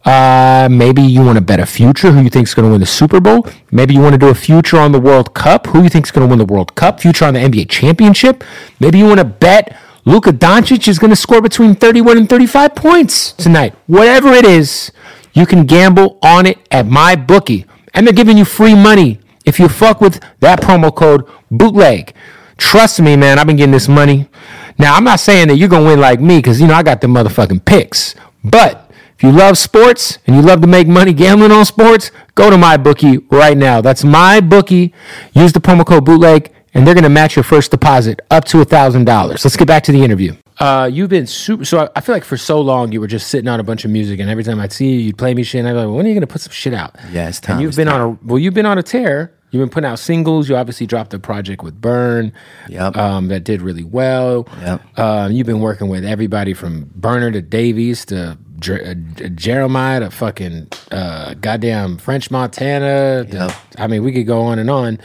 Uh, 0.06 0.68
maybe 0.69 1.01
you 1.01 1.22
want 1.22 1.38
to 1.38 1.44
bet 1.44 1.60
a 1.60 1.66
future 1.66 2.12
who 2.12 2.22
you 2.22 2.30
think 2.30 2.48
is 2.48 2.54
going 2.54 2.68
to 2.68 2.72
win 2.72 2.80
the 2.80 2.86
Super 2.86 3.19
Bowl. 3.19 3.48
Maybe 3.72 3.94
you 3.94 4.01
want 4.01 4.13
to 4.13 4.19
do 4.19 4.28
a 4.30 4.36
future 4.36 4.78
on 4.78 4.92
the 4.92 5.00
World 5.00 5.34
Cup. 5.34 5.68
Who 5.68 5.81
you 5.81 5.89
think 5.89 6.06
is 6.06 6.12
going 6.12 6.28
to 6.28 6.30
win 6.30 6.39
the 6.39 6.54
World 6.54 6.75
Cup? 6.75 7.00
Future 7.00 7.25
on 7.25 7.34
the 7.34 7.39
NBA 7.39 7.69
championship. 7.69 8.44
Maybe 8.80 8.98
you 9.00 9.06
want 9.06 9.19
to 9.19 9.25
bet 9.25 9.78
Luka 10.06 10.32
Doncic 10.32 10.88
is 10.88 11.00
going 11.00 11.12
to 11.12 11.16
score 11.16 11.42
between 11.42 11.76
31 11.76 12.18
and 12.18 12.30
35 12.30 12.76
points 12.76 13.32
tonight. 13.32 13.74
Whatever 13.88 14.34
it 14.34 14.46
is, 14.46 14.92
you 15.34 15.46
can 15.46 15.66
gamble 15.66 16.20
on 16.22 16.46
it 16.46 16.58
at 16.72 16.86
MyBookie, 16.86 17.66
and 17.94 18.06
they're 18.06 18.14
giving 18.14 18.38
you 18.38 18.46
free 18.46 18.76
money 18.76 19.20
if 19.46 19.60
you 19.60 19.70
fuck 19.70 20.02
with 20.02 20.20
that 20.42 20.62
promo 20.62 20.94
code 20.94 21.26
bootleg. 21.50 22.14
Trust 22.58 23.00
me, 23.01 23.16
man. 23.16 23.39
I've 23.39 23.48
been 23.48 23.56
getting 23.56 23.72
this 23.72 23.88
money. 23.88 24.30
Now, 24.77 24.96
I'm 24.96 25.04
not 25.04 25.20
saying 25.20 25.48
that 25.48 25.56
you're 25.56 25.70
going 25.70 25.84
to 25.84 25.89
win 25.89 26.00
like 26.00 26.20
me 26.20 26.38
because, 26.38 26.60
you 26.60 26.68
know, 26.68 26.74
I 26.74 26.84
got 26.84 27.01
the 27.01 27.08
motherfucking 27.08 27.66
picks. 27.66 28.16
But 28.44 28.92
if 29.18 29.24
you 29.24 29.32
love 29.32 29.58
sports 29.58 30.20
and 30.27 30.36
you 30.36 30.42
love 30.42 30.62
to 30.62 30.68
make 30.68 30.88
money 30.88 31.13
gambling 31.13 31.51
on 31.51 31.66
sports, 31.66 32.12
go 32.36 32.50
to 32.50 32.56
MyBookie 32.56 33.32
right 33.32 33.58
now. 33.58 33.82
That's 33.82 34.04
MyBookie. 34.04 34.92
Use 35.34 35.54
the 35.54 35.62
promo 35.62 35.86
code 35.86 36.06
bootleg, 36.06 36.51
and 36.74 36.86
they're 36.88 36.94
going 36.94 37.03
to 37.03 37.10
match 37.10 37.36
your 37.36 37.44
first 37.44 37.72
deposit 37.72 38.22
up 38.32 38.46
to 38.46 38.62
a 38.62 38.65
$1,000. 38.65 39.06
Let's 39.30 39.56
get 39.58 39.68
back 39.68 39.84
to 39.84 39.92
the 39.92 40.03
interview. 40.03 40.36
Uh, 40.60 40.89
you've 40.92 41.10
been 41.10 41.25
super. 41.27 41.65
So 41.65 41.80
I, 41.80 41.89
I 41.96 42.01
feel 42.01 42.13
like 42.15 42.24
for 42.24 42.38
so 42.38 42.62
long 42.62 42.92
you 42.92 43.01
were 43.01 43.08
just 43.08 43.27
sitting 43.27 43.48
on 43.48 43.60
a 43.60 43.63
bunch 43.63 43.86
of 43.86 43.92
music, 43.92 44.20
and 44.20 44.30
every 44.30 44.44
time 44.44 44.60
I'd 44.60 44.72
see 44.72 44.88
you, 44.94 45.00
you'd 45.00 45.18
play 45.18 45.34
me 45.34 45.44
shit. 45.44 45.60
And 45.60 45.68
I'd 45.68 45.74
be 45.74 45.80
like, 45.80 45.96
"When 45.96 46.06
are 46.06 46.10
you 46.10 46.13
gonna 46.13 46.27
put 46.27 46.42
some 46.42 46.51
shit 46.51 46.75
out?" 46.75 46.96
Yeah, 47.12 47.27
it's 47.27 47.39
time, 47.39 47.53
And 47.53 47.62
you've 47.63 47.70
it's 47.70 47.77
been 47.77 47.88
on 47.88 48.01
a 48.01 48.10
well. 48.24 48.38
You've 48.38 48.53
been 48.53 48.68
on 48.68 48.77
a 48.77 48.84
tear. 48.84 49.34
You've 49.50 49.62
been 49.62 49.70
putting 49.70 49.89
out 49.89 49.98
singles. 49.98 50.48
You 50.50 50.56
obviously 50.56 50.86
dropped 50.86 51.12
a 51.15 51.20
project 51.20 51.63
with 51.63 51.80
Berner. 51.82 52.32
Yep. 52.70 52.96
Um, 52.98 53.27
that 53.30 53.44
did 53.44 53.62
really 53.63 53.84
well. 53.84 54.48
Yep. 54.62 55.00
Um, 55.00 55.32
you've 55.32 55.48
been 55.48 55.60
working 55.60 55.89
with 55.89 56.06
everybody 56.06 56.53
from 56.53 56.89
Berner 56.96 57.32
to 57.32 57.42
Davies 57.42 58.06
to 58.06 58.38
Jer- 58.60 58.84
uh, 58.96 59.30
Jeremiah 59.30 60.01
to 60.01 60.12
fucking 60.12 60.68
uh, 60.92 61.34
goddamn 61.36 61.98
French 61.98 62.30
Montana. 62.30 63.25
to- 63.25 63.36
Yep. 63.38 63.51
I 63.80 63.88
mean, 63.88 64.03
we 64.03 64.12
could 64.12 64.27
go 64.27 64.42
on 64.42 64.60
and 64.60 64.70
on. 64.70 65.00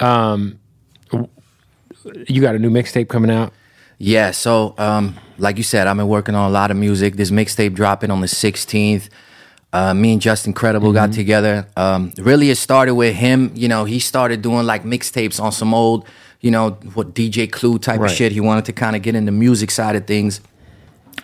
Um, 0.00 0.58
you 2.28 2.40
got 2.40 2.54
a 2.54 2.58
new 2.58 2.70
mixtape 2.70 3.08
coming 3.08 3.30
out. 3.30 3.52
Yeah, 3.98 4.30
so 4.30 4.74
um, 4.78 5.16
like 5.38 5.56
you 5.56 5.62
said, 5.64 5.86
I've 5.88 5.96
been 5.96 6.08
working 6.08 6.34
on 6.34 6.48
a 6.48 6.52
lot 6.52 6.70
of 6.70 6.76
music. 6.76 7.16
This 7.16 7.30
mixtape 7.30 7.74
dropping 7.74 8.10
on 8.10 8.20
the 8.20 8.28
16th. 8.28 9.08
Uh, 9.72 9.92
me 9.92 10.12
and 10.12 10.22
Justin 10.22 10.52
Credible 10.52 10.92
got 10.92 11.12
together. 11.12 11.66
Um, 11.76 12.12
really, 12.18 12.50
it 12.50 12.56
started 12.56 12.94
with 12.94 13.14
him. 13.16 13.50
You 13.54 13.68
know, 13.68 13.84
he 13.84 13.98
started 13.98 14.40
doing 14.40 14.64
like 14.66 14.84
mixtapes 14.84 15.42
on 15.42 15.52
some 15.52 15.74
old, 15.74 16.06
you 16.40 16.50
know, 16.50 16.70
what 16.94 17.12
DJ 17.12 17.50
Clue 17.50 17.78
type 17.78 18.00
Right. 18.00 18.10
of 18.10 18.16
shit. 18.16 18.32
He 18.32 18.40
wanted 18.40 18.64
to 18.66 18.72
kind 18.72 18.94
of 18.96 19.02
get 19.02 19.14
in 19.14 19.24
the 19.26 19.32
music 19.32 19.70
side 19.70 19.96
of 19.96 20.06
things. 20.06 20.40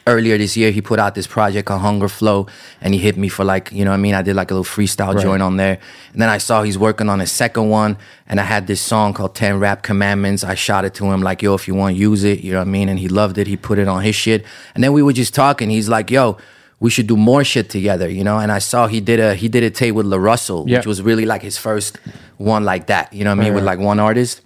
Earlier 0.07 0.37
this 0.37 0.57
year 0.57 0.71
he 0.71 0.83
put 0.83 0.99
out 0.99 1.15
this 1.15 1.27
project 1.27 1.67
called 1.67 1.81
Hunger 1.81 2.09
Flow 2.09 2.47
and 2.81 2.93
he 2.93 3.01
hit 3.01 3.17
me 3.17 3.29
for 3.29 3.45
like, 3.45 3.73
you 3.73 3.85
know 3.85 3.91
what 3.91 3.97
I 3.97 4.01
mean? 4.01 4.15
I 4.15 4.23
did 4.23 4.37
like 4.37 4.51
a 4.51 4.55
little 4.55 4.65
freestyle 4.65 5.19
joint 5.21 5.43
on 5.43 5.57
there. 5.57 5.79
And 6.13 6.21
then 6.21 6.29
I 6.29 6.39
saw 6.39 6.63
he's 6.63 6.77
working 6.77 7.09
on 7.09 7.21
his 7.21 7.33
second 7.33 7.71
one 7.71 7.97
and 8.27 8.39
I 8.39 8.45
had 8.45 8.67
this 8.67 8.81
song 8.81 9.15
called 9.15 9.35
10 9.35 9.59
Rap 9.59 9.83
Commandments. 9.83 10.45
I 10.45 10.55
shot 10.55 10.85
it 10.85 10.93
to 10.95 11.11
him 11.11 11.23
like, 11.23 11.41
yo, 11.43 11.55
if 11.55 11.67
you 11.67 11.75
want, 11.75 11.95
to 11.97 12.01
use 12.01 12.23
it. 12.25 12.41
You 12.41 12.53
know 12.53 12.59
what 12.59 12.69
I 12.69 12.71
mean? 12.71 12.89
And 12.89 12.99
he 12.99 13.09
loved 13.09 13.39
it. 13.39 13.47
He 13.47 13.57
put 13.57 13.79
it 13.79 13.89
on 13.89 14.03
his 14.03 14.15
shit. 14.15 14.45
And 14.75 14.85
then 14.85 14.93
we 14.93 15.03
were 15.03 15.13
just 15.15 15.35
talking. 15.35 15.71
He's 15.71 15.89
like, 15.89 16.11
yo, 16.11 16.37
we 16.81 16.91
should 16.91 17.07
do 17.07 17.17
more 17.17 17.43
shit 17.45 17.71
together, 17.71 18.09
you 18.09 18.25
know. 18.25 18.39
And 18.39 18.53
I 18.53 18.59
saw 18.59 18.87
he 18.89 19.01
did 19.01 19.21
a 19.21 19.35
he 19.35 19.49
did 19.49 19.63
a 19.63 19.71
tape 19.71 19.95
with 19.95 20.05
LaRussell, 20.07 20.69
Yeah. 20.69 20.79
which 20.79 20.87
was 20.87 21.01
really 21.01 21.25
like 21.25 21.41
his 21.41 21.57
first 21.57 21.99
one 22.37 22.65
like 22.65 22.89
that. 22.89 23.13
You 23.13 23.25
know 23.25 23.31
what 23.31 23.41
I 23.41 23.45
mean? 23.45 23.55
With 23.55 23.65
like 23.65 23.79
one 23.79 23.99
artist. 24.01 24.43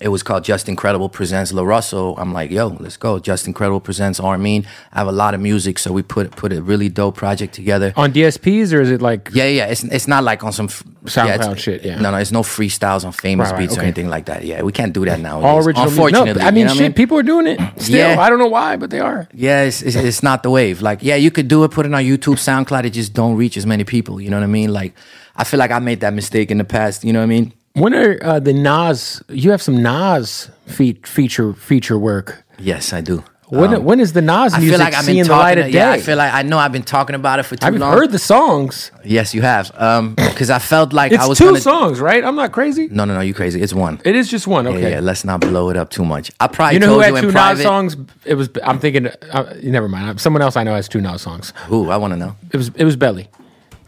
It 0.00 0.08
was 0.08 0.22
called 0.24 0.42
Justin 0.44 0.74
Credible 0.76 1.08
Presents 1.08 1.52
LaRussell. 1.52 2.16
I'm 2.18 2.32
like, 2.32 2.50
yo, 2.50 2.68
let's 2.80 2.96
go. 2.96 3.18
Justin 3.20 3.52
Credible 3.52 3.80
Presents 3.80 4.18
R-Mean. 4.18 4.66
I 4.92 4.98
have 4.98 5.06
a 5.06 5.12
lot 5.12 5.34
of 5.34 5.40
music, 5.40 5.78
so 5.78 5.92
we 5.92 6.02
put 6.02 6.32
put 6.32 6.52
a 6.52 6.60
really 6.62 6.88
dope 6.88 7.16
project 7.16 7.54
together. 7.54 7.92
On 7.96 8.12
DSPs 8.12 8.72
or 8.72 8.80
is 8.80 8.90
it 8.90 9.00
like 9.00 9.30
Yeah, 9.32 9.44
yeah. 9.46 9.66
It's 9.66 9.84
it's 9.84 10.08
not 10.08 10.24
like 10.24 10.42
on 10.42 10.52
some 10.52 10.66
f- 10.66 10.82
SoundCloud 11.04 11.34
it's- 11.52 11.60
shit, 11.60 11.84
yeah. 11.84 12.00
No, 12.00 12.10
no. 12.10 12.16
It's 12.16 12.32
no 12.32 12.42
freestyles 12.42 13.04
on 13.04 13.12
famous 13.12 13.46
Right, 13.50 13.52
right, 13.52 13.58
beats 13.68 13.78
or 13.78 13.82
anything 13.82 14.08
like 14.08 14.26
that. 14.26 14.42
Yeah, 14.44 14.62
we 14.62 14.72
can't 14.72 14.92
do 14.92 15.04
that 15.04 15.20
now. 15.20 15.40
all 15.42 15.58
original? 15.64 15.86
Unfortunately, 15.88 16.32
no, 16.34 16.40
I 16.40 16.46
you 16.48 16.52
mean, 16.52 16.66
know 16.66 16.72
what 16.72 16.78
shit, 16.78 16.96
people 16.96 17.18
are 17.18 17.22
doing 17.22 17.46
it 17.46 17.60
still. 17.80 17.96
Yeah. 17.96 18.20
I 18.20 18.28
don't 18.30 18.40
know 18.40 18.48
why, 18.48 18.76
but 18.76 18.90
they 18.90 19.00
are. 19.00 19.28
Yeah, 19.32 19.62
it's, 19.62 19.80
it's, 19.82 19.96
it's 19.96 20.22
not 20.22 20.42
the 20.42 20.50
wave. 20.50 20.82
Like, 20.82 21.02
yeah, 21.02 21.16
you 21.16 21.30
could 21.30 21.46
do 21.46 21.62
it, 21.64 21.70
put 21.70 21.86
it 21.86 21.94
on 21.94 22.02
YouTube, 22.02 22.36
SoundCloud. 22.40 22.84
It 22.84 22.90
just 22.90 23.12
don't 23.12 23.36
reach 23.36 23.56
as 23.56 23.64
many 23.66 23.84
people. 23.84 24.20
You 24.20 24.30
know 24.30 24.38
what 24.38 24.44
I 24.44 24.48
mean? 24.48 24.72
Like, 24.72 24.94
I 25.36 25.44
feel 25.44 25.58
like 25.58 25.70
I 25.70 25.78
made 25.78 26.00
that 26.00 26.14
mistake 26.14 26.50
in 26.50 26.58
the 26.58 26.64
past. 26.64 27.04
You 27.04 27.12
know 27.12 27.20
what 27.20 27.24
I 27.24 27.26
mean? 27.26 27.52
When 27.74 27.92
are 27.92 28.18
uh, 28.22 28.38
the 28.38 28.52
Nas? 28.52 29.20
You 29.28 29.50
have 29.50 29.60
some 29.60 29.82
Nas 29.82 30.48
fe- 30.66 31.00
feature 31.04 31.52
feature 31.54 31.98
work. 31.98 32.44
Yes, 32.58 32.92
I 32.92 33.00
do. 33.00 33.24
When 33.48 33.74
Um, 33.74 33.84
when 33.84 33.98
is 34.00 34.12
the 34.12 34.22
Nas 34.22 34.54
I 34.54 34.58
music 34.60 34.76
feel 34.76 34.78
like 34.84 34.94
I've 34.94 35.04
seeing 35.04 35.24
the 35.24 35.30
light 35.30 35.58
of 35.58 35.64
day? 35.66 35.72
Yeah, 35.72 35.90
I 35.90 36.00
feel 36.00 36.16
like 36.16 36.32
I 36.32 36.42
know 36.42 36.56
I've 36.58 36.70
been 36.70 36.84
talking 36.84 37.16
about 37.16 37.40
it 37.40 37.42
for 37.42 37.56
too 37.56 37.68
long. 37.72 37.82
I've 37.92 37.98
heard 37.98 38.12
the 38.12 38.18
songs. 38.20 38.92
Yes, 39.04 39.34
you 39.34 39.42
have. 39.42 39.72
Um, 39.74 40.14
because 40.14 40.50
I 40.50 40.60
felt 40.60 40.92
like 40.92 41.10
It's 41.10 41.22
I 41.22 41.26
was 41.26 41.36
two 41.36 41.46
gonna, 41.46 41.60
songs, 41.60 42.00
right? 42.00 42.24
I'm 42.24 42.36
not 42.36 42.52
crazy. 42.52 42.86
No, 42.92 43.04
no, 43.04 43.14
no. 43.14 43.20
You 43.20 43.34
crazy? 43.34 43.60
It's 43.60 43.74
one. 43.74 44.00
It 44.04 44.14
is 44.14 44.30
just 44.30 44.46
one. 44.46 44.68
Okay. 44.68 44.80
Yeah, 44.80 44.88
yeah. 44.88 45.00
Let's 45.00 45.24
not 45.24 45.40
blow 45.40 45.68
it 45.70 45.76
up 45.76 45.90
too 45.90 46.04
much. 46.04 46.30
I 46.38 46.46
probably 46.46 46.74
You 46.74 46.80
know 46.80 46.94
who 46.94 47.00
had 47.00 47.14
two 47.16 47.26
Nas 47.26 47.32
private. 47.32 47.62
songs? 47.64 47.96
It 48.24 48.34
was. 48.34 48.50
I'm 48.62 48.78
thinking. 48.78 49.08
Uh, 49.08 49.52
never 49.64 49.88
mind. 49.88 50.20
Someone 50.20 50.42
else 50.42 50.56
I 50.56 50.62
know 50.62 50.74
has 50.76 50.88
two 50.88 51.00
Nas 51.00 51.22
songs. 51.22 51.52
Who? 51.66 51.90
I 51.90 51.96
want 51.96 52.12
to 52.12 52.16
know. 52.16 52.36
It 52.52 52.56
was. 52.56 52.70
It 52.76 52.84
was 52.84 52.94
Belly. 52.96 53.28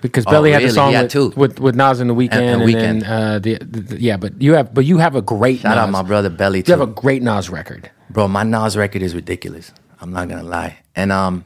Because 0.03 0.25
Belly 0.26 0.53
had 0.53 0.62
the 0.62 0.67
Oh, 0.67 0.71
song 0.71 0.93
had 0.93 1.05
with, 1.05 1.12
two. 1.12 1.33
with 1.37 1.59
with 1.59 1.75
Nas 1.75 2.00
in 2.00 2.09
the 2.09 2.15
Weeknd, 2.15 2.33
And- 2.33 2.62
and, 2.62 2.75
and 2.75 3.03
then 3.03 3.11
uh, 3.11 3.38
the, 3.38 3.59
the, 3.59 3.81
the- 3.81 4.00
yeah. 4.00 4.17
But 4.17 4.41
you 4.41 4.53
have 4.55 4.73
but 4.75 4.85
you 4.85 4.99
have 4.99 5.17
a 5.17 5.23
great 5.23 5.61
Shout 5.61 5.71
Nas. 5.75 5.79
out 5.85 5.91
my 5.91 6.03
brother 6.03 6.29
Belly 6.31 6.59
You 6.59 6.62
too. 6.65 6.73
have 6.73 6.81
a 6.81 6.87
great 6.87 7.23
Nas 7.23 7.49
record. 7.50 7.91
bro 8.11 8.29
my 8.29 8.43
nas 8.45 8.76
record 8.76 9.03
is 9.03 9.15
ridiculous 9.15 9.73
i'm 10.00 10.12
not 10.12 10.29
gonna 10.29 10.43
lie 10.45 10.79
and 10.95 11.11
um 11.11 11.45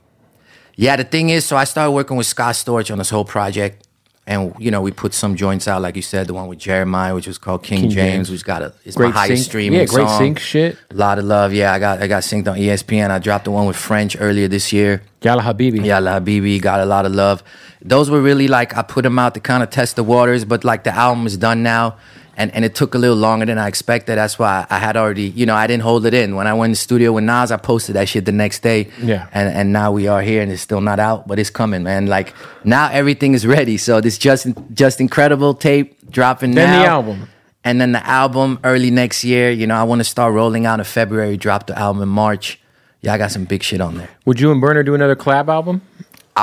yeah 0.77 0.95
the 0.97 1.05
thing 1.05 1.31
is 1.31 1.45
so 1.47 1.57
i 1.57 1.65
started 1.65 1.93
working 1.93 2.17
with 2.19 2.27
scott 2.27 2.55
storch 2.55 2.91
on 2.93 2.99
this 2.99 3.09
whole 3.11 3.25
project 3.25 3.87
and 4.31 4.55
you 4.59 4.71
know 4.71 4.81
we 4.81 4.91
put 4.93 5.13
some 5.13 5.35
joints 5.37 5.67
out 5.69 5.83
like 5.83 5.97
you 5.97 6.03
said 6.03 6.27
the 6.29 6.33
one 6.35 6.47
with 6.47 6.59
jeremiah 6.59 7.15
which 7.15 7.27
was 7.27 7.37
called 7.37 7.63
king, 7.63 7.81
King 7.83 7.91
james, 7.91 8.13
James. 8.29 8.31
which 8.31 8.45
got 8.45 8.63
a 8.63 8.73
it's 8.85 8.97
Great 8.97 9.09
my 9.13 9.21
highest 9.21 9.43
sync. 9.43 9.51
streaming 9.51 9.81
Yeah, 9.81 9.87
great 9.87 10.07
song. 10.09 10.19
sync 10.19 10.39
shit. 10.39 10.79
a 10.91 10.95
lot 10.95 11.19
of 11.19 11.25
love 11.25 11.53
yeah 11.53 11.73
i 11.75 11.79
got 11.79 12.01
i 12.01 12.07
got 12.07 12.23
synced 12.23 12.49
on 12.51 12.57
espn 12.57 13.11
i 13.11 13.19
dropped 13.19 13.45
the 13.45 13.51
one 13.51 13.67
with 13.67 13.77
french 13.77 14.17
earlier 14.19 14.49
this 14.49 14.73
year 14.73 15.03
Yalla 15.23 15.43
Habibi. 15.43 15.85
yeah, 15.85 15.99
La 15.99 16.19
Habibi 16.19 16.59
got 16.63 16.81
a 16.81 16.87
lot 16.87 17.05
of 17.05 17.13
love. 17.13 17.43
Those 17.83 18.09
were 18.09 18.23
really 18.23 18.49
like 18.49 18.75
I 18.75 18.81
put 18.81 19.03
them 19.03 19.19
out 19.19 19.35
to 19.35 19.41
kind 19.41 19.63
of 19.63 19.69
test 19.69 19.97
the 19.97 20.03
waters, 20.03 20.47
but 20.47 20.65
like 20.65 20.83
the 20.85 20.95
album 20.95 21.27
is 21.27 21.37
done 21.37 21.63
now, 21.63 21.99
and 22.41 22.55
and 22.55 22.65
it 22.65 22.75
took 22.75 22.95
a 22.95 22.99
little 22.99 23.17
longer 23.17 23.45
than 23.45 23.59
I 23.59 23.69
expected. 23.69 24.17
That's 24.17 24.39
why 24.39 24.67
I 24.71 24.79
had 24.79 24.97
already, 24.97 25.29
you 25.29 25.45
know, 25.45 25.55
I 25.55 25.67
didn't 25.67 25.83
hold 25.83 26.07
it 26.07 26.15
in. 26.15 26.37
When 26.37 26.47
I 26.47 26.55
went 26.55 26.71
in 26.71 26.73
the 26.73 26.77
studio 26.77 27.13
with 27.13 27.25
Nas, 27.25 27.53
I 27.53 27.59
posted 27.59 27.97
that 27.97 28.09
shit 28.09 28.25
the 28.25 28.33
next 28.33 28.63
day. 28.63 28.89
Yeah. 29.03 29.29
and 29.33 29.55
and 29.55 29.73
now 29.73 29.93
we 29.93 30.09
are 30.09 30.23
here, 30.23 30.41
and 30.41 30.51
it's 30.51 30.63
still 30.63 30.81
not 30.81 30.99
out, 30.99 31.29
but 31.29 31.39
it's 31.39 31.51
coming, 31.51 31.83
man. 31.83 32.07
Like 32.07 32.35
now 32.65 32.89
everything 32.91 33.35
is 33.35 33.47
ready. 33.47 33.77
So 33.77 34.01
this 34.01 34.17
just 34.17 34.47
Justin 34.73 35.09
Credible 35.09 35.53
tape 35.53 36.11
dropping 36.11 36.53
now. 36.53 36.63
Then 36.63 36.71
now. 36.71 36.83
the 36.83 36.89
album. 36.89 37.29
And 37.63 37.79
then 37.79 37.93
the 37.93 38.07
album 38.07 38.59
early 38.65 38.91
next 38.91 39.23
year. 39.23 39.51
You 39.51 39.67
know, 39.67 39.77
I 39.77 39.83
want 39.83 40.01
to 40.01 40.05
start 40.05 40.33
rolling 40.33 40.65
out 40.65 40.79
in 40.81 40.85
February. 40.87 41.37
Drop 41.37 41.67
the 41.67 41.79
album 41.79 42.03
in 42.03 42.09
March. 42.09 42.59
Yeah, 43.03 43.13
I 43.13 43.19
got 43.19 43.33
some 43.33 43.45
big 43.45 43.63
shit 43.63 43.83
on 43.83 43.97
there. 43.99 44.09
Would 44.25 44.41
you 44.41 44.51
and 44.51 44.61
Berner 44.63 44.83
do 44.83 44.95
another 44.95 45.17
collab 45.17 45.49
album? 45.49 45.83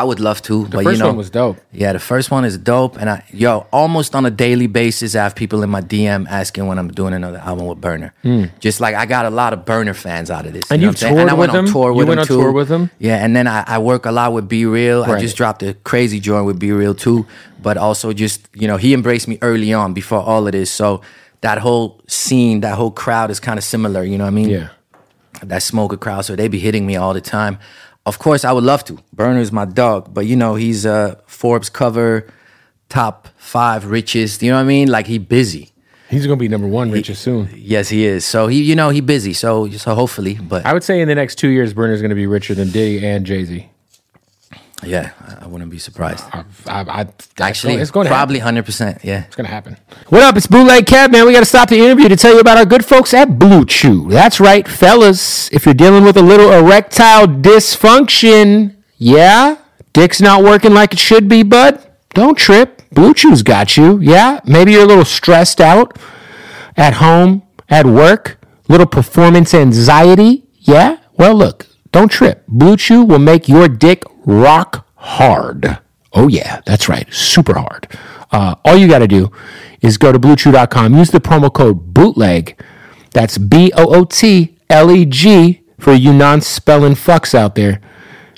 I 0.01 0.03
would 0.03 0.19
love 0.19 0.41
to, 0.43 0.63
The 0.65 0.77
but 0.77 0.83
first 0.83 0.97
you 0.97 1.03
know, 1.03 1.07
one 1.09 1.17
was 1.17 1.29
dope. 1.29 1.57
Yeah, 1.71 1.93
the 1.93 1.99
first 1.99 2.31
one 2.31 2.43
is 2.45 2.57
dope, 2.57 2.97
and 2.99 3.09
I 3.09 3.23
yo 3.31 3.65
almost 3.71 4.15
on 4.15 4.25
a 4.25 4.31
daily 4.45 4.67
basis, 4.67 5.15
I 5.15 5.23
have 5.23 5.35
people 5.35 5.63
in 5.63 5.69
my 5.69 5.81
DM 5.81 6.27
asking 6.29 6.67
when 6.67 6.77
I'm 6.79 6.89
doing 6.89 7.13
another 7.13 7.39
album 7.39 7.65
with 7.67 7.79
Berner. 7.81 8.13
Hmm. 8.23 8.45
Just 8.59 8.79
like 8.79 8.95
I 8.95 9.05
got 9.05 9.25
a 9.25 9.29
lot 9.41 9.53
of 9.53 9.59
Berner 9.65 9.93
fans 9.93 10.29
out 10.31 10.45
of 10.45 10.53
this. 10.53 10.69
And 10.71 10.81
you 10.81 10.91
know 10.91 10.97
I'm 11.09 11.17
and 11.19 11.29
I 11.29 11.33
went 11.33 11.51
with 11.53 11.59
on 11.61 11.65
tour 11.73 11.89
You 11.91 11.97
with 11.97 12.07
went 12.09 12.19
him 12.19 12.21
on 12.21 12.27
too. 12.27 12.37
tour 12.41 12.51
with 12.51 12.69
him? 12.69 12.89
Yeah, 12.99 13.23
and 13.23 13.35
then 13.35 13.47
I, 13.47 13.63
I 13.67 13.77
work 13.79 14.05
a 14.05 14.11
lot 14.11 14.33
with 14.33 14.47
B-Real. 14.47 15.03
I 15.03 15.19
just 15.19 15.35
dropped 15.37 15.61
a 15.63 15.73
crazy 15.83 16.19
joint 16.19 16.45
with 16.45 16.57
B-Real 16.59 16.93
too, 16.95 17.25
but 17.61 17.75
also 17.77 18.13
just 18.13 18.47
you 18.53 18.67
know 18.67 18.77
he 18.77 18.93
embraced 18.93 19.27
me 19.27 19.37
early 19.41 19.73
on 19.73 19.93
before 19.93 20.19
all 20.21 20.45
of 20.47 20.53
this, 20.53 20.69
so 20.71 21.01
that 21.41 21.57
whole 21.59 22.01
scene, 22.07 22.61
that 22.61 22.75
whole 22.75 22.91
crowd 22.91 23.29
is 23.31 23.39
kind 23.39 23.57
of 23.57 23.63
similar. 23.63 24.03
You 24.03 24.17
know 24.17 24.25
what 24.25 24.31
I 24.39 24.41
mean? 24.41 24.49
Yeah. 24.49 24.67
that 25.43 25.61
smoker 25.61 25.97
crowd, 25.97 26.25
so 26.25 26.35
they 26.35 26.47
be 26.47 26.57
hitting 26.59 26.85
me 26.87 26.95
all 26.95 27.13
the 27.13 27.21
time. 27.21 27.59
Of 28.07 28.19
course, 28.19 28.45
I 28.45 28.53
would 28.53 28.63
love 28.63 28.85
to. 28.85 28.97
Berner's 29.13 29.51
my 29.51 29.65
dog, 29.65 30.13
but 30.13 30.25
you 30.25 30.37
know 30.37 30.55
he's 30.55 30.85
a 30.85 31.21
Forbes 31.25 31.69
cover, 31.69 32.25
top 32.87 33.27
five 33.35 33.91
richest. 33.91 34.41
You 34.41 34.51
know 34.51 34.55
what 34.55 34.61
I 34.61 34.75
mean? 34.75 34.87
Like 34.87 35.07
he 35.07 35.17
busy. 35.17 35.73
He's 36.09 36.25
gonna 36.25 36.37
be 36.37 36.47
number 36.47 36.67
one 36.67 36.89
richest 36.89 37.21
soon. 37.21 37.49
Yes, 37.53 37.89
he 37.89 38.05
is. 38.05 38.23
So 38.23 38.47
he, 38.47 38.63
you 38.63 38.77
know, 38.77 38.91
he 38.91 39.01
busy. 39.01 39.33
So 39.33 39.69
so 39.71 39.93
hopefully, 39.93 40.35
but 40.35 40.65
I 40.65 40.71
would 40.71 40.85
say 40.85 41.01
in 41.01 41.09
the 41.09 41.15
next 41.15 41.35
two 41.35 41.49
years, 41.49 41.73
Berner's 41.73 42.01
gonna 42.01 42.15
be 42.15 42.27
richer 42.27 42.55
than 42.55 42.71
Diddy 42.71 43.05
and 43.05 43.25
Jay 43.25 43.43
Z. 43.43 43.69
yeah, 44.83 45.11
I- 45.25 45.45
I 45.45 45.47
wouldn't 45.47 45.71
be 45.71 45.79
surprised. 45.79 46.23
I, 46.33 46.43
I, 46.67 47.07
Actually, 47.39 47.75
it's 47.75 47.91
going 47.91 48.05
to 48.05 48.09
probably 48.11 48.39
hundred 48.39 48.65
percent. 48.65 48.99
Yeah. 49.03 49.23
It's 49.25 49.35
gonna 49.35 49.49
happen. 49.49 49.77
What 50.09 50.21
up? 50.23 50.35
It's 50.37 50.47
Bootleg 50.47 50.85
Kev, 50.85 51.11
man. 51.11 51.25
We 51.25 51.33
got 51.33 51.39
to 51.39 51.45
stop 51.45 51.69
the 51.69 51.77
interview 51.79 52.07
to 52.09 52.15
tell 52.15 52.33
you 52.33 52.39
about 52.39 52.57
our 52.57 52.65
good 52.65 52.85
folks 52.85 53.13
at 53.13 53.27
BlueChew. 53.29 54.11
That's 54.11 54.39
right, 54.39 54.67
fellas. 54.67 55.51
If 55.51 55.65
you're 55.65 55.73
dealing 55.73 56.03
with 56.03 56.17
a 56.17 56.21
little 56.21 56.51
erectile 56.51 57.27
dysfunction, 57.27 58.75
yeah, 58.97 59.57
dick's 59.93 60.21
not 60.21 60.43
working 60.43 60.73
like 60.73 60.93
it 60.93 60.99
should 60.99 61.27
be, 61.29 61.43
bud. 61.43 61.83
Don't 62.13 62.37
trip. 62.37 62.81
BlueChew's 62.93 63.43
got 63.43 63.77
you. 63.77 63.99
Yeah, 63.99 64.39
maybe 64.45 64.71
you're 64.73 64.83
a 64.83 64.87
little 64.87 65.05
stressed 65.05 65.59
out 65.61 65.97
at 66.75 66.95
home, 66.95 67.43
at 67.69 67.85
work, 67.85 68.39
little 68.67 68.85
performance 68.87 69.53
anxiety. 69.53 70.45
Yeah. 70.59 70.97
Well, 71.17 71.35
look, 71.35 71.67
don't 71.91 72.09
trip. 72.11 72.43
Blue 72.47 72.75
Chew 72.77 73.03
will 73.03 73.19
make 73.19 73.47
your 73.47 73.67
dick 73.67 74.03
rock 74.27 74.85
hard. 74.95 75.79
Oh, 76.13 76.27
yeah, 76.27 76.61
that's 76.65 76.87
right. 76.87 77.11
Super 77.11 77.55
hard. 77.55 77.87
Uh, 78.31 78.55
all 78.63 78.77
you 78.77 78.87
got 78.87 78.99
to 78.99 79.07
do 79.07 79.31
is 79.81 79.97
go 79.97 80.11
to 80.11 80.19
bluechew.com, 80.19 80.95
use 80.95 81.09
the 81.09 81.19
promo 81.19 81.51
code 81.51 81.93
bootleg. 81.93 82.59
That's 83.11 83.37
B 83.37 83.71
O 83.75 83.95
O 83.95 84.05
T 84.05 84.57
L 84.69 84.91
E 84.91 85.05
G 85.05 85.61
for 85.79 85.93
you 85.93 86.13
non 86.13 86.41
spelling 86.41 86.93
fucks 86.93 87.33
out 87.33 87.55
there. 87.55 87.81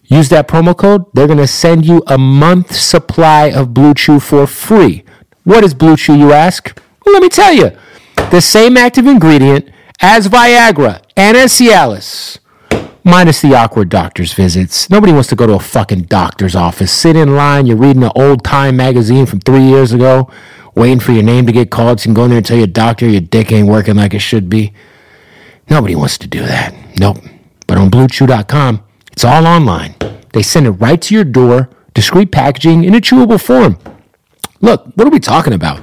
Use 0.05 0.29
that 0.29 0.48
promo 0.48 0.77
code. 0.77 1.05
They're 1.13 1.27
going 1.27 1.39
to 1.39 1.48
send 1.48 1.86
you 1.86 2.03
a 2.08 2.17
month 2.17 2.75
supply 2.75 3.51
of 3.51 3.69
BlueChew 3.69 4.22
for 4.22 4.48
free. 4.48 5.03
What 5.43 5.63
is 5.63 5.74
BlueChew, 5.74 6.17
you 6.17 6.31
ask? 6.31 6.79
Well, 7.05 7.13
let 7.13 7.22
me 7.22 7.29
tell 7.29 7.53
you. 7.53 7.72
The 8.31 8.41
same 8.41 8.77
active 8.77 9.08
ingredient 9.08 9.69
as 10.01 10.27
Viagra 10.27 11.01
and 11.17 11.36
as 11.36 11.53
Cialis 11.53 12.39
minus 13.03 13.41
the 13.41 13.53
awkward 13.56 13.89
doctor's 13.89 14.34
visits. 14.34 14.89
Nobody 14.89 15.13
wants 15.13 15.29
to 15.29 15.36
go 15.36 15.48
to 15.48 15.53
a 15.53 15.60
fucking 15.60 16.03
doctor's 16.03 16.56
office, 16.56 16.91
sit 16.91 17.15
in 17.15 17.36
line, 17.36 17.65
you're 17.65 17.77
reading 17.77 18.03
an 18.03 18.12
old 18.15 18.44
time 18.44 18.77
magazine 18.77 19.25
from 19.25 19.39
three 19.39 19.63
years 19.63 19.94
ago, 19.94 20.29
waiting 20.75 21.00
for 21.00 21.12
your 21.12 21.24
name 21.24 21.46
to 21.46 21.51
get 21.51 21.72
called, 21.72 22.00
so 22.00 22.03
you 22.03 22.08
can 22.08 22.13
go 22.13 22.24
in 22.25 22.29
there 22.29 22.38
and 22.38 22.46
tell 22.46 22.58
your 22.58 22.68
doctor 22.68 23.08
your 23.08 23.22
dick 23.22 23.51
ain't 23.51 23.68
working 23.68 23.96
like 23.96 24.13
it 24.13 24.20
should 24.20 24.50
be. 24.50 24.74
Nobody 25.70 25.96
wants 25.96 26.18
to 26.20 26.27
do 26.27 26.41
that. 26.41 26.74
Nope. 27.00 27.18
But 27.68 27.77
on 27.77 27.91
BlueChew.com, 27.91 28.84
it's 29.12 29.24
all 29.24 29.46
online. 29.46 29.96
They 30.34 30.41
send 30.41 30.65
it 30.68 30.72
right 30.72 31.01
to 31.03 31.13
your 31.13 31.24
door, 31.24 31.70
discreet 31.94 32.32
packaging 32.32 32.84
in 32.84 32.96
a 32.96 33.00
chewable 33.00 33.41
form. 33.41 33.77
Look, 34.62 34.86
what 34.96 35.08
are 35.08 35.12
we 35.12 35.20
talking 35.20 35.53
about? 35.53 35.82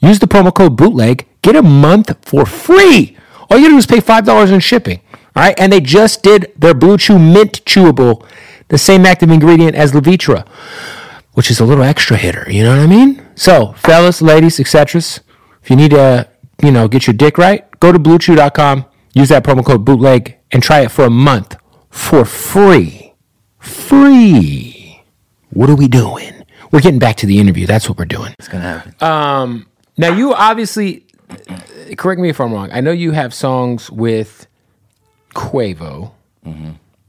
Use 0.00 0.18
the 0.18 0.26
promo 0.26 0.54
code 0.54 0.76
bootleg, 0.76 1.26
get 1.42 1.56
a 1.56 1.62
month 1.62 2.14
for 2.22 2.44
free. 2.46 3.16
All 3.48 3.58
you 3.58 3.64
gotta 3.64 3.74
do 3.74 3.78
is 3.78 3.86
pay 3.86 4.00
$5 4.00 4.52
in 4.52 4.60
shipping. 4.60 5.00
All 5.36 5.42
right, 5.42 5.58
and 5.60 5.70
they 5.70 5.80
just 5.82 6.22
did 6.22 6.50
their 6.56 6.72
BlueChew 6.72 7.20
Mint 7.20 7.62
Chewable, 7.66 8.26
the 8.68 8.78
same 8.78 9.04
active 9.04 9.30
ingredient 9.30 9.76
as 9.76 9.92
Levitra, 9.92 10.48
which 11.34 11.50
is 11.50 11.60
a 11.60 11.64
little 11.66 11.84
extra 11.84 12.16
hitter. 12.16 12.50
You 12.50 12.62
know 12.64 12.70
what 12.70 12.82
I 12.82 12.86
mean? 12.86 13.22
So, 13.34 13.74
fellas, 13.74 14.22
ladies, 14.22 14.58
etc. 14.58 14.98
If 15.62 15.68
you 15.68 15.76
need 15.76 15.90
to, 15.90 16.26
you 16.62 16.70
know, 16.70 16.88
get 16.88 17.06
your 17.06 17.12
dick 17.12 17.36
right, 17.36 17.68
go 17.80 17.92
to 17.92 17.98
BlueChew.com, 17.98 18.86
use 19.12 19.28
that 19.28 19.44
promo 19.44 19.62
code 19.62 19.84
bootleg, 19.84 20.38
and 20.52 20.62
try 20.62 20.80
it 20.80 20.90
for 20.90 21.04
a 21.04 21.10
month 21.10 21.56
for 21.90 22.24
free. 22.24 23.12
Free. 23.58 25.02
What 25.50 25.68
are 25.68 25.76
we 25.76 25.86
doing? 25.86 26.32
We're 26.70 26.80
getting 26.80 26.98
back 26.98 27.16
to 27.16 27.26
the 27.26 27.38
interview. 27.38 27.66
That's 27.66 27.90
what 27.90 27.98
we're 27.98 28.06
doing. 28.06 28.34
It's 28.38 28.48
gonna 28.48 28.64
happen. 28.80 28.94
Um, 29.06 29.66
now 29.98 30.14
you 30.14 30.32
obviously 30.32 31.04
correct 31.98 32.22
me 32.22 32.30
if 32.30 32.40
I'm 32.40 32.54
wrong. 32.54 32.70
I 32.72 32.80
know 32.80 32.90
you 32.90 33.12
have 33.12 33.34
songs 33.34 33.90
with 33.90 34.46
Quavo, 35.36 36.12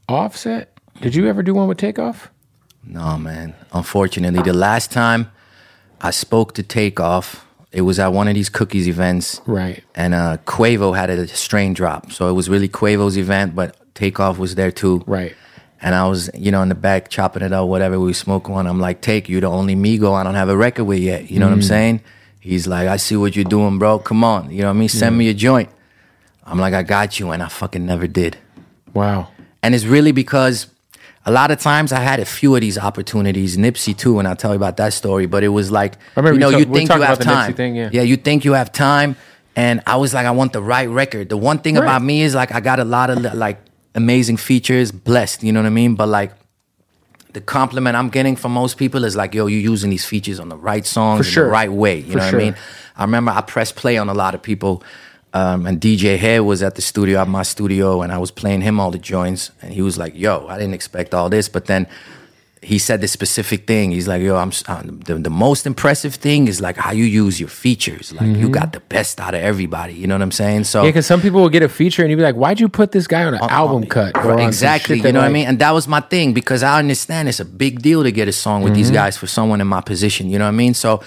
Offset, 0.09 0.77
Did 1.01 1.15
you 1.15 1.27
ever 1.27 1.41
do 1.41 1.53
one 1.53 1.67
with 1.67 1.77
Takeoff? 1.77 2.29
No, 2.83 3.17
man. 3.17 3.55
Unfortunately, 3.71 4.41
the 4.41 4.53
last 4.53 4.91
time 4.91 5.31
I 6.01 6.11
spoke 6.11 6.53
to 6.55 6.63
Takeoff, 6.63 7.45
it 7.71 7.81
was 7.81 7.99
at 7.99 8.11
one 8.11 8.27
of 8.27 8.35
these 8.35 8.49
cookies 8.49 8.87
events. 8.87 9.41
Right. 9.45 9.83
And 9.95 10.13
uh, 10.13 10.37
Quavo 10.45 10.95
had 10.95 11.09
a 11.09 11.27
strain 11.27 11.73
drop. 11.73 12.11
So 12.11 12.29
it 12.29 12.33
was 12.33 12.49
really 12.49 12.67
Quavo's 12.67 13.17
event, 13.17 13.55
but 13.55 13.75
Takeoff 13.95 14.37
was 14.37 14.55
there 14.55 14.71
too. 14.71 15.03
Right. 15.07 15.33
And 15.81 15.95
I 15.95 16.07
was, 16.07 16.29
you 16.33 16.51
know, 16.51 16.61
in 16.61 16.69
the 16.69 16.75
back 16.75 17.09
chopping 17.09 17.43
it 17.43 17.53
up, 17.53 17.67
whatever. 17.67 17.99
We 17.99 18.11
smoke 18.13 18.49
one. 18.49 18.67
I'm 18.67 18.79
like, 18.79 19.01
Take, 19.01 19.29
you 19.29 19.39
the 19.39 19.47
only 19.47 19.75
Migo 19.75 20.13
I 20.13 20.23
don't 20.23 20.35
have 20.35 20.49
a 20.49 20.57
record 20.57 20.85
with 20.85 20.99
yet. 20.99 21.31
You 21.31 21.39
know 21.39 21.45
what 21.47 21.53
I'm 21.53 21.61
saying? 21.61 22.01
He's 22.39 22.67
like, 22.67 22.87
I 22.87 22.97
see 22.97 23.15
what 23.15 23.35
you're 23.35 23.45
doing, 23.45 23.77
bro. 23.79 23.99
Come 23.99 24.23
on. 24.23 24.51
You 24.51 24.61
know 24.61 24.67
what 24.67 24.75
I 24.75 24.79
mean? 24.79 24.89
Send 24.89 25.17
me 25.17 25.29
a 25.29 25.33
joint. 25.33 25.69
I'm 26.47 26.59
like, 26.59 26.73
I 26.73 26.83
got 26.83 27.19
you. 27.19 27.31
And 27.31 27.43
I 27.43 27.47
fucking 27.47 27.85
never 27.85 28.07
did. 28.07 28.37
Wow. 28.93 29.29
And 29.61 29.75
it's 29.75 29.85
really 29.85 30.11
because 30.11 30.67
a 31.25 31.31
lot 31.31 31.51
of 31.51 31.59
times 31.59 31.91
I 31.91 31.99
had 31.99 32.19
a 32.19 32.25
few 32.25 32.55
of 32.55 32.61
these 32.61 32.77
opportunities, 32.77 33.57
Nipsey 33.57 33.95
too, 33.95 34.17
and 34.19 34.27
I'll 34.27 34.35
tell 34.35 34.51
you 34.51 34.55
about 34.55 34.77
that 34.77 34.93
story. 34.93 35.25
But 35.25 35.43
it 35.43 35.49
was 35.49 35.71
like, 35.71 35.95
I 36.15 36.21
remember 36.21 36.33
you 36.35 36.39
know, 36.39 36.49
you 36.57 36.65
we 36.65 36.79
think 36.79 36.89
you 36.89 37.01
have 37.01 37.17
about 37.17 37.19
the 37.19 37.25
Nipsey 37.25 37.45
time. 37.47 37.53
thing, 37.53 37.75
yeah. 37.75 38.01
you 38.01 38.15
think 38.17 38.45
you 38.45 38.53
have 38.53 38.71
time. 38.71 39.15
And 39.55 39.81
I 39.85 39.97
was 39.97 40.13
like, 40.13 40.25
I 40.25 40.31
want 40.31 40.53
the 40.53 40.61
right 40.61 40.87
record. 40.87 41.29
The 41.29 41.37
one 41.37 41.59
thing 41.59 41.75
Right. 41.75 41.83
about 41.83 42.01
me 42.03 42.21
is 42.21 42.33
like, 42.35 42.53
I 42.53 42.59
got 42.61 42.79
a 42.79 42.85
lot 42.85 43.09
of 43.09 43.21
like 43.33 43.59
amazing 43.95 44.37
features, 44.37 44.91
blessed, 44.91 45.43
you 45.43 45.51
know 45.51 45.59
what 45.61 45.65
I 45.67 45.71
mean? 45.71 45.95
But 45.95 46.07
like, 46.09 46.31
the 47.33 47.41
compliment 47.41 47.95
I'm 47.95 48.09
getting 48.09 48.35
from 48.35 48.51
most 48.53 48.77
people 48.77 49.03
is 49.03 49.15
like, 49.15 49.33
yo, 49.33 49.47
you're 49.47 49.59
using 49.59 49.89
these 49.89 50.05
features 50.05 50.39
on 50.39 50.49
the 50.49 50.55
right 50.57 50.85
songs, 50.85 51.27
sure. 51.27 51.45
the 51.45 51.49
right 51.51 51.71
way. 51.71 51.97
You 51.97 52.03
For 52.13 52.17
know 52.17 52.23
what 52.23 52.29
sure. 52.29 52.39
I 52.39 52.43
mean? 52.43 52.55
I 52.95 53.03
remember 53.03 53.31
I 53.31 53.41
pressed 53.41 53.75
play 53.75 53.97
on 53.97 54.09
a 54.09 54.13
lot 54.13 54.33
of 54.33 54.41
people, 54.41 54.81
um, 55.37 55.59
and 55.67 55.75
DJ 55.87 56.17
Hair 56.25 56.39
was 56.51 56.59
at 56.67 56.73
the 56.75 56.81
studio, 56.91 57.15
at 57.23 57.27
my 57.39 57.43
studio, 57.55 57.87
and 58.03 58.09
I 58.11 58.19
was 58.25 58.31
playing 58.41 58.61
him 58.67 58.75
all 58.81 58.91
the 58.97 59.03
joints, 59.15 59.41
and 59.61 59.69
he 59.77 59.81
was 59.89 59.95
like, 60.03 60.13
"Yo, 60.23 60.33
I 60.51 60.55
didn't 60.59 60.73
expect 60.81 61.09
all 61.17 61.29
this," 61.29 61.47
but 61.55 61.63
then 61.71 61.83
he 62.71 62.77
said 62.79 62.97
this 63.01 63.11
specific 63.11 63.59
thing. 63.71 63.85
He's 63.97 64.07
like, 64.07 64.21
"Yo, 64.27 64.35
I'm 64.43 64.51
uh, 64.73 64.81
the, 65.09 65.15
the 65.29 65.35
most 65.47 65.65
impressive 65.71 66.13
thing 66.25 66.47
is 66.51 66.57
like 66.67 66.75
how 66.85 66.91
you 66.91 67.05
use 67.23 67.35
your 67.43 67.49
features. 67.65 68.05
Like 68.19 68.31
you 68.41 68.47
got 68.49 68.69
the 68.77 68.79
best 68.95 69.19
out 69.25 69.33
of 69.37 69.41
everybody. 69.51 69.93
You 69.93 70.07
know 70.07 70.15
what 70.17 70.23
I'm 70.27 70.37
saying?" 70.43 70.63
So 70.63 70.79
Mm-hmm. 70.79 70.85
Yeah, 70.85 70.91
because 70.91 71.05
some 71.13 71.21
people 71.25 71.39
will 71.43 71.53
get 71.57 71.63
a 71.63 71.69
feature 71.69 72.01
and 72.03 72.09
you'd 72.09 72.17
be 72.23 72.27
like, 72.31 72.35
why'd 72.43 72.59
you 72.59 72.67
put 72.81 72.89
this 72.97 73.05
guy 73.13 73.23
on 73.29 73.33
an 73.35 73.41
album 73.61 73.81
cut? 73.97 74.11
on 74.17 74.23
some 74.23 74.39
Uh, 74.39 74.47
Exactly. 74.47 74.97
You 74.97 75.11
know 75.13 75.21
what 75.21 75.29
I 75.33 75.37
mean? 75.39 75.47
And 75.49 75.59
that 75.59 75.71
was 75.77 75.85
my 75.87 76.01
thing 76.13 76.27
because 76.33 76.61
I 76.71 76.73
understand 76.83 77.23
it's 77.29 77.39
a 77.39 77.45
big 77.65 77.73
deal 77.87 78.01
to 78.07 78.11
get 78.19 78.27
a 78.27 78.31
song 78.45 78.57
with 78.63 78.73
Mm-hmm. 78.73 78.81
these 78.81 78.91
guys 79.01 79.13
for 79.21 79.27
someone 79.37 79.59
in 79.61 79.67
my 79.77 79.81
position. 79.91 80.23
You 80.31 80.37
know 80.39 80.45
what 80.49 80.57
I 80.57 80.63
mean? 80.63 80.73
So, 80.73 81.01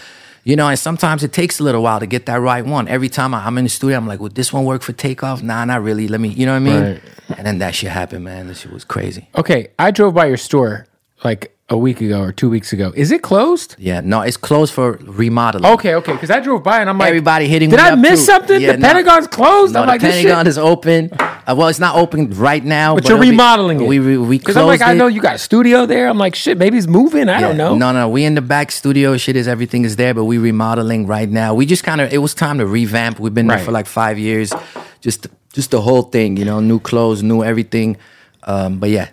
you 0.44 0.56
know, 0.56 0.68
and 0.68 0.78
sometimes 0.78 1.22
it 1.22 1.32
takes 1.32 1.58
a 1.60 1.62
little 1.62 1.82
while 1.82 2.00
to 2.00 2.06
get 2.06 2.26
that 2.26 2.40
right 2.40 2.64
one. 2.64 2.88
Every 2.88 3.08
time 3.08 3.34
I- 3.34 3.44
I'm 3.46 3.56
in 3.58 3.64
the 3.64 3.70
studio, 3.70 3.96
I'm 3.96 4.06
like, 4.06 4.20
would 4.20 4.34
this 4.34 4.52
one 4.52 4.64
work 4.64 4.82
for 4.82 4.92
takeoff? 4.92 5.42
Nah, 5.42 5.64
not 5.64 5.82
really. 5.82 6.08
Let 6.08 6.20
me, 6.20 6.28
you 6.28 6.46
know 6.46 6.52
what 6.52 6.56
I 6.56 6.60
mean? 6.60 6.82
Right. 6.82 7.02
And 7.36 7.46
then 7.46 7.58
that 7.58 7.74
shit 7.74 7.90
happened, 7.90 8.24
man. 8.24 8.46
This 8.48 8.60
shit 8.60 8.72
was 8.72 8.84
crazy. 8.84 9.28
Okay, 9.36 9.68
I 9.78 9.90
drove 9.90 10.14
by 10.14 10.26
your 10.26 10.36
store 10.36 10.86
like 11.24 11.56
a 11.72 11.78
week 11.78 12.00
ago 12.00 12.20
or 12.20 12.32
two 12.32 12.50
weeks 12.50 12.72
ago. 12.72 12.92
Is 12.96 13.12
it 13.12 13.22
closed? 13.22 13.76
Yeah, 13.78 14.00
no, 14.00 14.22
it's 14.22 14.36
closed 14.36 14.74
for 14.74 14.98
remodeling. 15.02 15.72
Okay, 15.74 15.94
okay, 15.94 16.12
because 16.12 16.28
I 16.28 16.40
drove 16.40 16.64
by 16.64 16.80
and 16.80 16.90
I'm 16.90 16.98
like, 16.98 17.08
Everybody 17.08 17.46
hitting 17.46 17.70
Did 17.70 17.78
I 17.78 17.94
miss 17.94 18.18
too. 18.20 18.26
something? 18.26 18.60
Yeah, 18.60 18.72
the 18.72 18.78
no. 18.78 18.88
Pentagon's 18.88 19.28
closed. 19.28 19.74
No, 19.74 19.80
I'm 19.82 19.86
the 19.86 19.92
like, 19.92 20.00
Pentagon 20.00 20.48
is 20.48 20.58
open. 20.58 21.10
Uh, 21.12 21.54
well, 21.56 21.68
it's 21.68 21.78
not 21.78 21.94
open 21.94 22.30
right 22.30 22.64
now, 22.64 22.96
But 22.96 23.04
you're 23.08 23.16
it'll 23.18 23.22
be- 23.22 23.30
remodeling 23.30 23.80
it. 23.80 23.86
We 23.86 24.00
we, 24.00 24.38
Because 24.38 24.56
I'm 24.56 24.66
like, 24.66 24.80
closed 24.80 24.90
I 24.90 24.94
know 24.94 25.06
you 25.06 25.20
got 25.22 25.36
a 25.36 25.38
studio 25.38 25.86
there. 25.86 26.08
I'm 26.08 26.18
like, 26.18 26.34
shit, 26.34 26.58
maybe 26.58 26.76
it's 26.76 26.88
moving. 26.88 27.28
I 27.28 27.40
don't 27.40 27.56
know. 27.56 27.76
No, 27.76 27.92
no, 27.92 28.08
we 28.08 28.24
in 28.24 28.34
the 28.34 28.42
back 28.42 28.72
studio. 28.72 29.16
Shit 29.16 29.36
is 29.36 29.46
everything 29.46 29.84
is 29.84 29.94
there, 29.94 30.12
but 30.12 30.24
we 30.24 30.38
remodeling 30.38 31.06
right 31.06 31.28
now. 31.30 31.54
We 31.54 31.66
just 31.66 31.84
kind 31.84 32.00
of 32.00 32.12
it 32.12 32.18
was 32.18 32.34
time 32.34 32.58
to 32.58 32.66
revamp. 32.66 33.20
We've 33.20 33.32
been 33.32 33.46
there 33.46 33.60
for 33.60 33.70
like 33.70 33.86
five 33.86 34.18
years, 34.18 34.52
just 35.00 35.28
just 35.52 35.70
the 35.70 35.80
whole 35.80 36.02
thing, 36.02 36.36
you 36.36 36.44
know, 36.44 36.58
new 36.60 36.80
clothes, 36.80 37.22
new 37.22 37.44
everything. 37.44 37.96
Um, 38.42 38.78
but 38.80 38.90
yeah, 38.90 39.08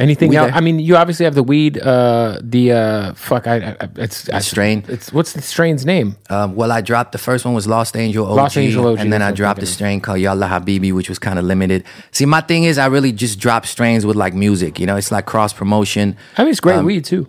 Anything 0.00 0.30
We 0.30 0.36
else? 0.36 0.48
there. 0.48 0.56
I 0.56 0.60
mean, 0.60 0.78
you 0.80 0.96
obviously 0.96 1.24
have 1.24 1.34
the 1.34 1.42
weed. 1.42 1.78
Uh, 1.78 2.38
the 2.42 2.72
uh, 2.72 3.12
fuck, 3.14 3.46
I, 3.46 3.76
I 3.80 3.88
it's 3.96 4.28
I, 4.30 4.38
strain. 4.40 4.82
It's 4.88 5.12
what's 5.12 5.34
the 5.34 5.42
strain's 5.42 5.84
name? 5.84 6.16
um, 6.30 6.54
well, 6.56 6.72
I 6.72 6.80
dropped 6.80 7.12
the 7.12 7.18
first 7.18 7.44
one 7.44 7.52
was 7.54 7.66
Lost 7.66 7.94
Angel 7.96 8.24
OG, 8.26 8.36
Lost 8.36 8.56
Angel 8.56 8.86
OG, 8.86 8.98
and 8.98 9.12
then 9.12 9.20
I 9.22 9.30
dropped 9.30 9.62
a 9.62 9.66
strain 9.66 10.00
called 10.00 10.18
Yalla 10.20 10.46
Habibi, 10.48 10.92
which 10.92 11.08
was 11.10 11.18
kind 11.18 11.38
of 11.38 11.44
limited. 11.44 11.84
See, 12.12 12.24
my 12.24 12.40
thing 12.40 12.64
is 12.64 12.78
I 12.78 12.86
really 12.86 13.12
just 13.12 13.38
drop 13.38 13.66
strains 13.66 14.06
with 14.06 14.16
like 14.16 14.32
music. 14.34 14.80
You 14.80 14.86
know, 14.86 14.96
it's 14.96 15.12
like 15.12 15.26
cross 15.26 15.52
promotion, 15.52 16.16
I 16.38 16.42
mean, 16.44 16.50
it's 16.50 16.60
great 16.60 16.76
Um, 16.78 16.86
weed 16.86 17.04
too. 17.04 17.28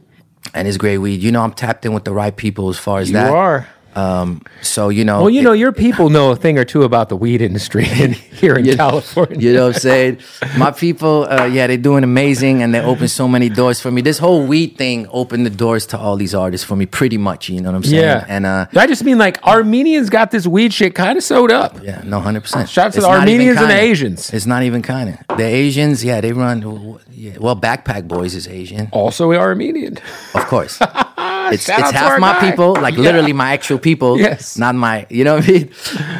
and 0.53 0.65
it's 0.67 0.77
great 0.77 0.99
weed. 0.99 1.21
You 1.21 1.31
know, 1.33 1.41
I'm 1.43 1.53
tapped 1.53 1.85
in 1.85 1.93
with 1.93 2.05
the 2.05 2.13
right 2.13 2.35
people 2.35 2.69
as 2.69 2.77
far 2.79 2.99
as 2.99 3.09
You 3.09 3.13
that. 3.17 3.27
You 3.29 3.35
are. 3.35 3.67
So 4.61 4.89
you 4.89 5.03
know, 5.05 5.21
Well, 5.21 5.29
you 5.29 5.41
it- 5.41 5.43
know, 5.43 5.53
your 5.53 5.71
people 5.71 6.09
know 6.09 6.31
a 6.31 6.35
thing 6.35 6.57
or 6.57 6.65
two 6.65 6.83
about 6.83 7.09
the 7.09 7.15
weed 7.17 7.41
industry 7.41 7.85
in, 7.99 8.13
here 8.13 8.55
in 8.55 8.65
You- 8.71 8.75
California. 8.75 9.37
You 9.39 9.53
know 9.53 9.67
what 9.67 9.75
I'm 9.75 9.81
saying? 9.81 10.17
My 10.57 10.71
people, 10.71 11.25
uh, 11.29 11.45
yeah, 11.45 11.67
they're 11.67 11.77
doing 11.77 12.03
amazing 12.03 12.61
and 12.63 12.73
they 12.73 12.79
open 12.81 13.07
so 13.07 13.27
many 13.27 13.49
doors 13.49 13.79
for 13.81 13.91
me. 13.91 14.01
This 14.01 14.17
whole 14.17 14.45
weed 14.45 14.77
thing 14.77 15.07
opened 15.11 15.45
the 15.45 15.49
doors 15.49 15.85
to 15.87 15.97
all 15.97 16.15
these 16.15 16.33
artists 16.35 16.65
for 16.65 16.75
me, 16.75 16.85
pretty 16.85 17.17
much. 17.17 17.49
You 17.49 17.59
know 17.61 17.69
what 17.71 17.77
I'm 17.77 17.83
saying? 17.83 18.01
Yeah. 18.03 18.25
And 18.27 18.45
uh, 18.45 18.65
I 18.75 18.87
just 18.87 19.03
mean 19.03 19.17
like 19.17 19.41
Armenians 19.43 20.09
got 20.09 20.31
this 20.31 20.47
weed 20.47 20.73
shit 20.73 20.95
kind 20.95 21.17
of 21.17 21.23
sewed 21.23 21.51
up. 21.51 21.81
yeah, 21.83 22.01
no, 22.05 22.19
hundred 22.19 22.41
percent. 22.41 22.69
Shout 22.69 22.87
out 22.87 22.93
to 22.93 23.01
the 23.01 23.07
Armenians 23.07 23.57
and 23.59 23.69
the 23.69 23.79
Asians. 23.79 24.31
It's 24.33 24.45
not 24.45 24.63
even 24.63 24.81
kind 24.81 25.17
of 25.29 25.37
the 25.37 25.43
Asians. 25.45 26.03
Yeah, 26.03 26.21
they 26.21 26.31
run. 26.33 26.99
Yeah, 27.11 27.37
well, 27.39 27.55
Backpack 27.55 28.07
Boys 28.07 28.33
is 28.35 28.47
Asian, 28.47 28.87
Also 28.91 29.31
Armenian. 29.33 29.97
of 30.33 30.45
course. 30.47 30.79
it's 31.49 31.67
it's 31.69 31.91
half 31.91 32.19
my 32.19 32.33
guy. 32.33 32.49
people, 32.51 32.73
like 32.73 32.95
Yeah. 32.95 33.01
literally 33.03 33.33
my 33.33 33.53
actual 33.53 33.79
people. 33.79 34.19
Yes. 34.19 34.57
not 34.57 34.75
my. 34.75 35.05
You 35.09 35.23
know 35.23 35.35
what 35.35 35.47
I 35.47 35.51
mean? 35.51 35.69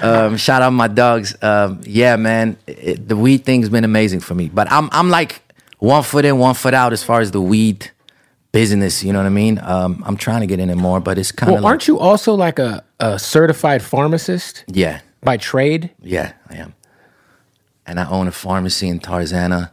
Um, 0.01 0.37
shout 0.37 0.61
out 0.61 0.71
my 0.71 0.87
dogs. 0.87 1.35
Um, 1.41 1.81
yeah, 1.83 2.15
man, 2.15 2.57
it, 2.67 3.07
the 3.07 3.15
weed 3.15 3.45
thing's 3.45 3.69
been 3.69 3.83
amazing 3.83 4.19
for 4.21 4.33
me. 4.35 4.49
But 4.49 4.71
I'm 4.71 4.89
I'm 4.91 5.09
like 5.09 5.41
one 5.79 6.03
foot 6.03 6.25
in, 6.25 6.37
one 6.39 6.55
foot 6.55 6.73
out 6.73 6.93
as 6.93 7.03
far 7.03 7.21
as 7.21 7.31
the 7.31 7.41
weed 7.41 7.91
business. 8.51 9.03
You 9.03 9.13
know 9.13 9.19
what 9.19 9.25
I 9.27 9.29
mean? 9.29 9.59
Um, 9.63 10.03
I'm 10.05 10.17
trying 10.17 10.41
to 10.41 10.47
get 10.47 10.59
in 10.59 10.69
it 10.69 10.75
more, 10.77 10.99
but 10.99 11.17
it's 11.17 11.31
kind 11.31 11.49
of 11.49 11.53
Well, 11.55 11.63
like, 11.63 11.69
aren't 11.69 11.87
you 11.87 11.99
also 11.99 12.33
like 12.33 12.59
a, 12.59 12.83
a 12.99 13.17
certified 13.17 13.81
pharmacist 13.81 14.63
yeah, 14.67 15.01
by 15.23 15.37
trade? 15.37 15.89
yeah, 16.01 16.33
I 16.49 16.55
am. 16.57 16.73
And 17.85 17.99
I 17.99 18.07
own 18.09 18.27
a 18.27 18.31
pharmacy 18.31 18.87
in 18.87 18.99
Tarzana. 18.99 19.71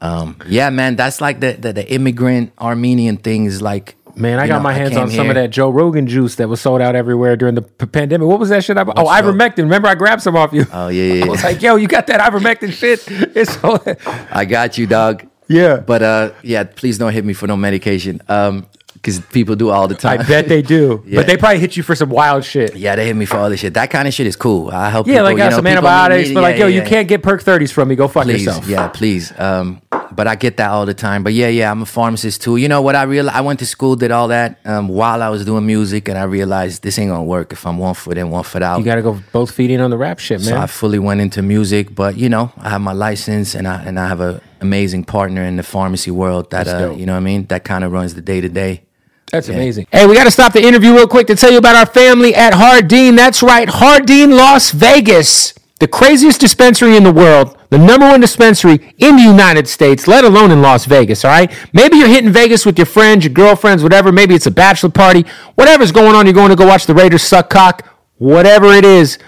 Um, 0.00 0.36
yeah, 0.46 0.70
man, 0.70 0.94
that's 0.96 1.20
like 1.20 1.40
the, 1.40 1.52
the 1.54 1.72
the 1.72 1.92
immigrant 1.92 2.52
Armenian 2.60 3.16
thing 3.16 3.46
is 3.46 3.60
like. 3.62 3.96
Man, 4.18 4.38
I 4.38 4.44
you 4.44 4.48
got 4.48 4.58
know, 4.58 4.62
my 4.64 4.72
hands 4.72 4.96
on 4.96 5.10
some 5.10 5.28
of 5.28 5.36
that 5.36 5.50
Joe 5.50 5.70
Rogan 5.70 6.06
juice 6.06 6.34
that 6.36 6.48
was 6.48 6.60
sold 6.60 6.80
out 6.80 6.96
everywhere 6.96 7.36
during 7.36 7.54
the 7.54 7.62
p- 7.62 7.86
pandemic. 7.86 8.26
What 8.26 8.40
was 8.40 8.48
that 8.48 8.64
shit? 8.64 8.76
I, 8.76 8.82
oh, 8.82 9.06
ivermectin. 9.06 9.58
Remember, 9.58 9.88
I 9.88 9.94
grabbed 9.94 10.22
some 10.22 10.36
off 10.36 10.52
you. 10.52 10.66
Oh 10.72 10.88
yeah, 10.88 11.14
yeah, 11.14 11.24
I 11.24 11.28
was 11.28 11.40
yeah. 11.42 11.48
like, 11.48 11.62
yo, 11.62 11.76
you 11.76 11.88
got 11.88 12.06
that 12.08 12.20
ivermectin 12.20 12.72
shit? 12.72 13.06
It's 13.38 13.58
so. 13.60 13.78
I 14.30 14.44
got 14.44 14.78
you, 14.78 14.86
dog. 14.86 15.26
Yeah. 15.48 15.76
But 15.76 16.02
uh, 16.02 16.32
yeah, 16.42 16.64
please 16.64 16.98
don't 16.98 17.12
hit 17.12 17.24
me 17.24 17.32
for 17.32 17.46
no 17.46 17.56
medication. 17.56 18.20
Um, 18.28 18.66
because 18.94 19.20
people 19.20 19.54
do 19.54 19.70
all 19.70 19.86
the 19.86 19.94
time. 19.94 20.20
I 20.20 20.22
bet 20.24 20.48
they 20.48 20.60
do. 20.60 21.04
Yeah. 21.06 21.20
But 21.20 21.28
they 21.28 21.36
probably 21.36 21.60
hit 21.60 21.76
you 21.76 21.84
for 21.84 21.94
some 21.94 22.10
wild 22.10 22.44
shit. 22.44 22.74
yeah, 22.74 22.96
they 22.96 23.06
hit 23.06 23.14
me 23.14 23.26
for 23.26 23.36
all 23.36 23.48
this 23.48 23.60
shit. 23.60 23.74
That 23.74 23.90
kind 23.90 24.08
of 24.08 24.14
shit 24.14 24.26
is 24.26 24.34
cool. 24.34 24.70
I 24.70 24.90
help. 24.90 25.06
Yeah, 25.06 25.14
people, 25.14 25.24
like 25.24 25.32
you 25.32 25.38
got 25.38 25.50
know, 25.50 25.56
some 25.56 25.66
antibiotics, 25.68 26.32
but 26.32 26.42
like, 26.42 26.56
yo, 26.56 26.66
yeah, 26.66 26.74
you 26.74 26.82
yeah. 26.82 26.88
can't 26.88 27.08
get 27.08 27.22
perk 27.22 27.42
30s 27.42 27.72
from 27.72 27.88
me. 27.88 27.94
Go 27.94 28.08
fuck 28.08 28.24
please, 28.24 28.44
yourself. 28.44 28.66
yeah, 28.66 28.88
please. 28.88 29.32
Um, 29.38 29.80
but 30.14 30.26
I 30.26 30.34
get 30.34 30.56
that 30.58 30.70
all 30.70 30.86
the 30.86 30.94
time. 30.94 31.22
But 31.22 31.32
yeah, 31.32 31.48
yeah, 31.48 31.70
I'm 31.70 31.82
a 31.82 31.86
pharmacist 31.86 32.42
too. 32.42 32.56
You 32.56 32.68
know 32.68 32.82
what 32.82 32.94
I 32.96 33.02
realized? 33.04 33.36
I 33.36 33.40
went 33.40 33.58
to 33.60 33.66
school, 33.66 33.96
did 33.96 34.10
all 34.10 34.28
that 34.28 34.58
um, 34.64 34.88
while 34.88 35.22
I 35.22 35.28
was 35.28 35.44
doing 35.44 35.66
music, 35.66 36.08
and 36.08 36.16
I 36.18 36.24
realized 36.24 36.82
this 36.82 36.98
ain't 36.98 37.10
gonna 37.10 37.24
work 37.24 37.52
if 37.52 37.66
I'm 37.66 37.78
one 37.78 37.94
foot 37.94 38.18
in, 38.18 38.30
one 38.30 38.44
foot 38.44 38.62
out. 38.62 38.78
You 38.78 38.84
got 38.84 38.96
to 38.96 39.02
go 39.02 39.20
both 39.32 39.50
feet 39.50 39.70
in 39.70 39.80
on 39.80 39.90
the 39.90 39.96
rap 39.98 40.18
shit, 40.18 40.40
man. 40.40 40.48
So 40.48 40.56
I 40.56 40.66
fully 40.66 40.98
went 40.98 41.20
into 41.20 41.42
music, 41.42 41.94
but 41.94 42.16
you 42.16 42.28
know, 42.28 42.52
I 42.58 42.70
have 42.70 42.80
my 42.80 42.92
license 42.92 43.54
and 43.54 43.66
I 43.68 43.82
and 43.82 43.98
I 43.98 44.08
have 44.08 44.20
a 44.20 44.40
amazing 44.60 45.04
partner 45.04 45.42
in 45.44 45.56
the 45.56 45.62
pharmacy 45.62 46.10
world 46.10 46.50
that 46.50 46.66
uh, 46.68 46.92
you 46.92 47.06
know 47.06 47.12
what 47.12 47.18
I 47.18 47.20
mean. 47.20 47.46
That 47.46 47.64
kind 47.64 47.84
of 47.84 47.92
runs 47.92 48.14
the 48.14 48.22
day 48.22 48.40
to 48.40 48.48
day. 48.48 48.82
That's 49.30 49.48
Yeah. 49.48 49.56
amazing. 49.56 49.86
Hey, 49.92 50.06
we 50.06 50.14
got 50.14 50.24
to 50.24 50.30
stop 50.30 50.54
the 50.54 50.62
interview 50.66 50.94
real 50.94 51.06
quick 51.06 51.26
to 51.26 51.36
tell 51.36 51.52
you 51.52 51.58
about 51.58 51.76
our 51.76 51.84
family 51.84 52.34
at 52.34 52.54
Jardin. 52.54 53.14
That's 53.14 53.42
right, 53.42 53.68
Jardin 53.68 54.30
Las 54.30 54.70
Vegas, 54.70 55.52
the 55.80 55.86
craziest 55.88 56.40
dispensary 56.40 56.96
in 56.96 57.02
the 57.04 57.12
world, 57.12 57.57
the 57.70 57.78
number 57.78 58.08
one 58.08 58.20
dispensary 58.20 58.94
in 58.98 59.16
the 59.16 59.22
United 59.22 59.68
States, 59.68 60.08
let 60.08 60.24
alone 60.24 60.50
in 60.50 60.62
Las 60.62 60.86
Vegas, 60.86 61.24
all 61.24 61.30
right? 61.30 61.52
Maybe 61.72 61.98
you're 61.98 62.08
hitting 62.08 62.32
Vegas 62.32 62.64
with 62.64 62.78
your 62.78 62.86
friends, 62.86 63.24
your 63.24 63.34
girlfriends, 63.34 63.82
whatever. 63.82 64.10
Maybe 64.10 64.34
it's 64.34 64.46
a 64.46 64.50
bachelor 64.50 64.90
party. 64.90 65.26
Whatever's 65.54 65.92
going 65.92 66.14
on, 66.14 66.24
you're 66.24 66.34
going 66.34 66.50
to 66.50 66.56
go 66.56 66.66
watch 66.66 66.86
the 66.86 66.94
Raiders 66.94 67.22
suck 67.22 67.50
cock. 67.50 67.86
Whatever 68.16 68.72
it 68.72 68.84
is, 68.84 69.18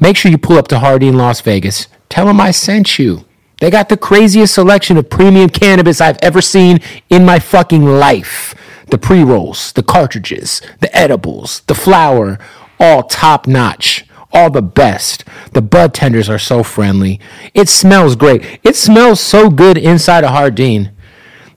make 0.00 0.16
sure 0.16 0.30
you 0.30 0.38
pull 0.38 0.58
up 0.58 0.68
to 0.68 0.78
Jardin 0.78 1.16
Las 1.16 1.40
Vegas. 1.40 1.88
Tell 2.08 2.26
them 2.26 2.40
I 2.40 2.52
sent 2.52 2.98
you. 2.98 3.24
They 3.60 3.70
got 3.70 3.88
the 3.88 3.96
craziest 3.96 4.54
selection 4.54 4.96
of 4.96 5.08
premium 5.08 5.48
cannabis 5.48 6.00
I've 6.00 6.18
ever 6.22 6.40
seen 6.40 6.80
in 7.10 7.24
my 7.24 7.38
fucking 7.38 7.84
life. 7.84 8.54
The 8.90 8.98
pre 8.98 9.22
rolls, 9.22 9.72
the 9.72 9.82
cartridges, 9.82 10.60
the 10.80 10.94
edibles, 10.96 11.60
the 11.66 11.74
flour, 11.74 12.38
all 12.78 13.04
top 13.04 13.46
notch, 13.46 14.04
all 14.32 14.50
the 14.50 14.62
best. 14.62 15.24
The 15.52 15.62
bud 15.62 15.94
tenders 15.94 16.28
are 16.28 16.38
so 16.38 16.62
friendly. 16.62 17.20
It 17.54 17.68
smells 17.68 18.16
great. 18.16 18.60
It 18.62 18.76
smells 18.76 19.20
so 19.20 19.50
good 19.50 19.76
inside 19.78 20.24
a 20.24 20.28
Jardin 20.28 20.90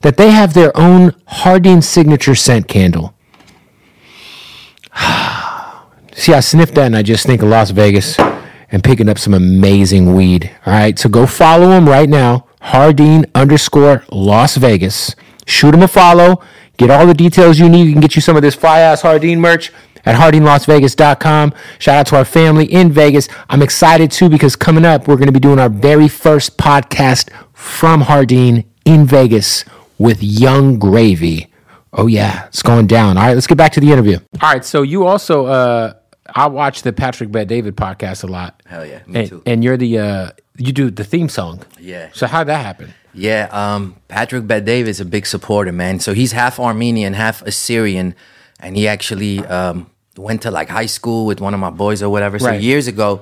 that 0.02 0.16
they 0.16 0.30
have 0.30 0.54
their 0.54 0.76
own 0.76 1.14
Jardin 1.42 1.82
signature 1.82 2.34
scent 2.34 2.68
candle. 2.68 3.14
See, 6.14 6.32
I 6.32 6.40
sniffed 6.40 6.74
that 6.76 6.86
and 6.86 6.96
I 6.96 7.02
just 7.02 7.26
think 7.26 7.42
of 7.42 7.48
Las 7.48 7.70
Vegas 7.70 8.18
and 8.70 8.82
picking 8.82 9.08
up 9.08 9.18
some 9.18 9.34
amazing 9.34 10.14
weed. 10.14 10.50
All 10.64 10.72
right, 10.72 10.98
so 10.98 11.08
go 11.08 11.26
follow 11.26 11.68
them 11.68 11.88
right 11.88 12.08
now 12.08 12.46
Jardin 12.72 13.26
underscore 13.34 14.04
Las 14.10 14.56
Vegas. 14.56 15.14
Shoot 15.46 15.74
him 15.74 15.82
a 15.82 15.88
follow. 15.88 16.42
Get 16.76 16.90
all 16.90 17.06
the 17.06 17.14
details 17.14 17.58
you 17.58 17.68
need. 17.68 17.84
We 17.84 17.92
can 17.92 18.00
get 18.00 18.16
you 18.16 18.22
some 18.22 18.36
of 18.36 18.42
this 18.42 18.54
fly 18.54 18.80
ass 18.80 19.02
Jardin 19.02 19.40
merch 19.40 19.72
at 20.06 20.14
JardinLasVegas.com. 20.14 21.52
Shout 21.78 21.96
out 21.96 22.06
to 22.06 22.16
our 22.16 22.24
family 22.24 22.64
in 22.64 22.92
Vegas. 22.92 23.28
I'm 23.50 23.60
excited 23.60 24.10
too 24.10 24.28
because 24.28 24.56
coming 24.56 24.84
up, 24.84 25.06
we're 25.06 25.16
going 25.16 25.26
to 25.26 25.32
be 25.32 25.40
doing 25.40 25.58
our 25.58 25.68
very 25.68 26.08
first 26.08 26.56
podcast 26.56 27.30
from 27.52 28.04
Jardin 28.04 28.64
in 28.84 29.04
Vegas 29.04 29.64
with 29.98 30.22
Yung 30.22 30.78
Gravy. 30.78 31.48
Oh, 31.92 32.06
yeah, 32.06 32.46
it's 32.46 32.62
going 32.62 32.86
down. 32.86 33.16
All 33.16 33.24
right, 33.24 33.34
let's 33.34 33.46
get 33.46 33.58
back 33.58 33.72
to 33.72 33.80
the 33.80 33.90
interview. 33.90 34.18
All 34.40 34.52
right, 34.52 34.64
so 34.64 34.82
you 34.82 35.06
also, 35.06 35.46
uh, 35.46 35.94
I 36.26 36.46
watch 36.46 36.82
the 36.82 36.92
Patrick 36.92 37.32
Bet 37.32 37.48
David 37.48 37.76
podcast 37.76 38.22
a 38.22 38.26
lot. 38.26 38.62
Hell 38.66 38.84
yeah, 38.84 39.00
me 39.06 39.20
and, 39.20 39.28
too. 39.28 39.42
And 39.46 39.64
you're 39.64 39.78
the, 39.78 39.98
uh, 39.98 40.30
you 40.58 40.72
do 40.72 40.90
the 40.90 41.04
theme 41.04 41.28
song. 41.28 41.62
Yeah. 41.80 42.10
So 42.12 42.26
how'd 42.26 42.48
that 42.48 42.64
happen? 42.64 42.92
Yeah, 43.14 43.48
um, 43.50 43.96
Patrick 44.08 44.46
Bet 44.46 44.66
David 44.66 44.90
is 44.90 45.00
a 45.00 45.04
big 45.06 45.24
supporter, 45.24 45.72
man. 45.72 46.00
So 46.00 46.12
he's 46.12 46.32
half 46.32 46.60
Armenian, 46.60 47.14
half 47.14 47.40
Assyrian, 47.42 48.14
and 48.60 48.76
he 48.76 48.86
actually 48.86 49.38
um, 49.46 49.90
went 50.16 50.42
to 50.42 50.50
like 50.50 50.68
high 50.68 50.86
school 50.86 51.26
with 51.26 51.40
one 51.40 51.54
of 51.54 51.60
my 51.60 51.70
boys 51.70 52.02
or 52.02 52.08
whatever. 52.10 52.38
So 52.38 52.46
Right. 52.46 52.60
years 52.60 52.86
ago, 52.86 53.20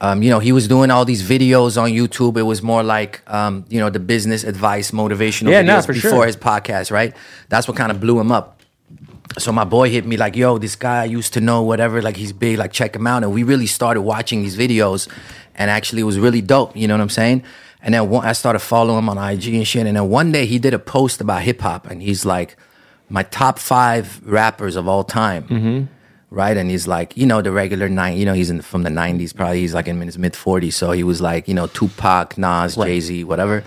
um, 0.00 0.22
you 0.22 0.30
know, 0.30 0.38
he 0.38 0.52
was 0.52 0.68
doing 0.68 0.90
all 0.90 1.04
these 1.04 1.22
videos 1.28 1.80
on 1.80 1.90
YouTube. 1.90 2.36
It 2.38 2.42
was 2.42 2.62
more 2.62 2.82
like, 2.84 3.20
um, 3.26 3.64
you 3.68 3.80
know, 3.80 3.90
the 3.90 3.98
business 3.98 4.44
advice, 4.44 4.92
motivational 4.92 5.50
Yeah, 5.50 5.62
videos 5.62 5.66
no, 5.66 5.82
for 5.82 5.92
before 5.92 6.10
sure. 6.10 6.26
his 6.26 6.36
podcast, 6.36 6.90
right? 6.92 7.14
That's 7.48 7.66
what 7.66 7.76
kind 7.76 7.90
of 7.90 7.98
blew 8.00 8.18
him 8.20 8.30
up. 8.30 8.60
So 9.38 9.52
my 9.52 9.64
boy 9.64 9.90
hit 9.90 10.06
me 10.06 10.16
like, 10.16 10.36
"Yo, 10.36 10.56
this 10.58 10.74
guy 10.74 11.02
I 11.02 11.04
used 11.04 11.34
to 11.34 11.40
know, 11.40 11.62
whatever. 11.62 12.00
Like 12.00 12.16
he's 12.16 12.32
big. 12.32 12.58
Like 12.58 12.72
check 12.72 12.96
him 12.96 13.06
out." 13.06 13.22
And 13.24 13.32
we 13.32 13.42
really 13.42 13.66
started 13.66 14.00
watching 14.02 14.42
these 14.42 14.56
videos, 14.56 15.06
and 15.54 15.70
actually 15.70 16.00
it 16.00 16.04
was 16.06 16.18
really 16.18 16.40
dope. 16.40 16.74
You 16.76 16.88
know 16.88 16.94
what 16.94 17.02
I'm 17.02 17.10
saying? 17.10 17.42
And 17.82 17.92
then 17.94 18.08
one, 18.08 18.24
I 18.24 18.32
started 18.32 18.60
following 18.60 18.98
him 19.00 19.08
on 19.08 19.18
IG 19.18 19.54
and 19.54 19.66
shit. 19.68 19.86
And 19.86 19.96
then 19.96 20.08
one 20.08 20.32
day 20.32 20.46
he 20.46 20.58
did 20.58 20.74
a 20.74 20.78
post 20.78 21.20
about 21.20 21.42
hip 21.42 21.60
hop, 21.60 21.86
and 21.90 22.02
he's 22.02 22.24
like, 22.24 22.56
"My 23.10 23.22
top 23.22 23.58
five 23.58 24.20
rappers 24.24 24.76
of 24.76 24.88
all 24.88 25.04
time." 25.04 25.42
Mm-hmm. 25.44 25.84
Right, 26.30 26.56
and 26.58 26.70
he's 26.70 26.86
like, 26.86 27.16
you 27.16 27.24
know, 27.24 27.40
the 27.40 27.50
regular 27.50 27.88
nine, 27.88 28.18
you 28.18 28.26
know, 28.26 28.34
he's 28.34 28.50
in 28.50 28.60
from 28.60 28.82
the 28.82 28.90
'90s, 28.90 29.34
probably 29.34 29.60
he's 29.60 29.72
like 29.72 29.88
in 29.88 29.98
his 30.02 30.18
mid 30.18 30.34
40s, 30.34 30.74
so 30.74 30.90
he 30.90 31.02
was 31.02 31.22
like, 31.22 31.48
you 31.48 31.54
know, 31.54 31.66
Tupac, 31.68 32.36
Nas, 32.36 32.76
Jay 32.76 33.00
Z, 33.00 33.24
whatever. 33.24 33.64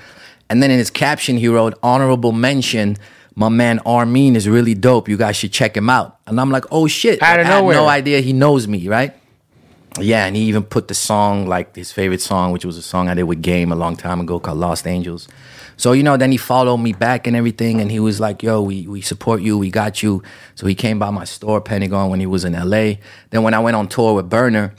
And 0.48 0.62
then 0.62 0.70
in 0.70 0.78
his 0.78 0.92
caption, 0.92 1.38
he 1.38 1.48
wrote, 1.48 1.74
"Honorable 1.82 2.34
mention, 2.34 2.98
my 3.36 3.50
man 3.50 3.80
R-Mean 3.84 4.36
is 4.36 4.48
really 4.48 4.76
dope. 4.76 5.10
You 5.10 5.18
guys 5.18 5.38
should 5.38 5.52
check 5.52 5.76
him 5.76 5.90
out." 5.90 6.20
And 6.28 6.40
I'm 6.40 6.52
like, 6.52 6.66
"Oh 6.72 6.88
shit!" 6.88 7.20
Out 7.24 7.40
of 7.40 7.48
I 7.48 7.50
had 7.50 7.64
no 7.64 7.88
idea 7.88 8.20
he 8.20 8.34
knows 8.34 8.68
me, 8.68 8.88
right? 8.88 9.16
Yeah, 10.00 10.26
and 10.26 10.36
he 10.36 10.44
even 10.44 10.64
put 10.64 10.88
the 10.88 10.94
song, 10.94 11.48
like 11.48 11.76
his 11.76 11.92
favorite 11.92 12.22
song, 12.22 12.52
which 12.52 12.64
was 12.64 12.78
a 12.78 12.82
song 12.82 13.10
I 13.10 13.14
did 13.16 13.24
with 13.24 13.42
Game 13.42 13.72
a 13.72 13.76
long 13.76 13.96
time 13.96 14.20
ago 14.22 14.40
called 14.40 14.58
Lost 14.60 14.86
Angels. 14.86 15.28
So, 15.82 15.94
you 15.94 16.04
know, 16.04 16.16
then 16.16 16.32
he 16.32 16.38
followed 16.38 16.78
me 16.78 16.94
back 16.94 17.26
and 17.26 17.36
everything, 17.36 17.82
and 17.82 17.90
he 17.90 18.00
was 18.00 18.20
like, 18.20 18.44
yo, 18.44 18.62
we, 18.62 18.86
we 18.86 19.02
support 19.02 19.42
you, 19.42 19.58
we 19.58 19.72
got 19.72 20.04
you. 20.04 20.22
So 20.54 20.68
he 20.68 20.76
came 20.76 21.00
by 21.00 21.10
my 21.10 21.24
store, 21.24 21.60
Pentagon, 21.60 22.12
when 22.12 22.20
he 22.20 22.28
was 22.28 22.46
in 22.46 22.54
LA. 22.54 22.98
Then 23.32 23.42
when 23.42 23.56
I 23.56 23.60
went 23.60 23.76
on 23.76 23.88
tour 23.88 24.14
with 24.14 24.30
Berner, 24.30 24.76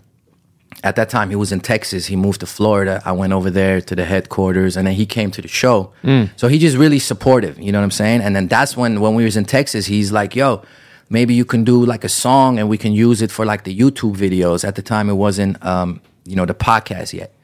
at 0.85 0.95
that 0.95 1.11
time 1.11 1.29
he 1.31 1.35
was 1.35 1.51
in 1.51 1.59
Texas. 1.59 2.07
He 2.07 2.15
moved 2.15 2.39
to 2.39 2.47
Florida. 2.47 3.03
I 3.05 3.11
went 3.11 3.33
over 3.33 3.51
there 3.51 3.81
to 3.81 3.97
the 3.97 4.05
headquarters, 4.05 4.77
and 4.77 4.87
then 4.87 4.95
he 4.95 5.05
came 5.05 5.33
to 5.33 5.43
the 5.43 5.49
show. 5.49 5.93
So 6.37 6.47
he 6.47 6.61
just 6.61 6.77
really 6.77 7.01
supportive. 7.01 7.59
You 7.59 7.73
know 7.73 7.81
what 7.81 7.85
I'm 7.85 7.91
saying? 7.91 8.21
And 8.21 8.37
then 8.37 8.47
that's 8.47 8.77
when 8.77 9.01
when 9.01 9.17
we 9.17 9.25
was 9.25 9.37
in 9.37 9.45
Texas, 9.45 9.87
he's 9.87 10.13
like, 10.13 10.37
"Yo, 10.37 10.63
maybe 11.11 11.35
you 11.35 11.45
can 11.45 11.65
do 11.65 11.85
like 11.85 12.05
a 12.05 12.09
song, 12.09 12.61
and 12.61 12.69
we 12.69 12.79
can 12.79 12.93
use 12.93 13.23
it 13.23 13.33
for 13.33 13.45
like 13.45 13.65
the 13.65 13.77
YouTube 13.77 14.17
videos." 14.17 14.65
At 14.65 14.77
the 14.77 14.83
time, 14.83 15.11
it 15.11 15.15
wasn't 15.15 15.65
um, 15.67 16.01
you 16.25 16.37
know 16.37 16.47
the 16.47 16.55
podcast 16.55 17.13
yet. 17.13 17.35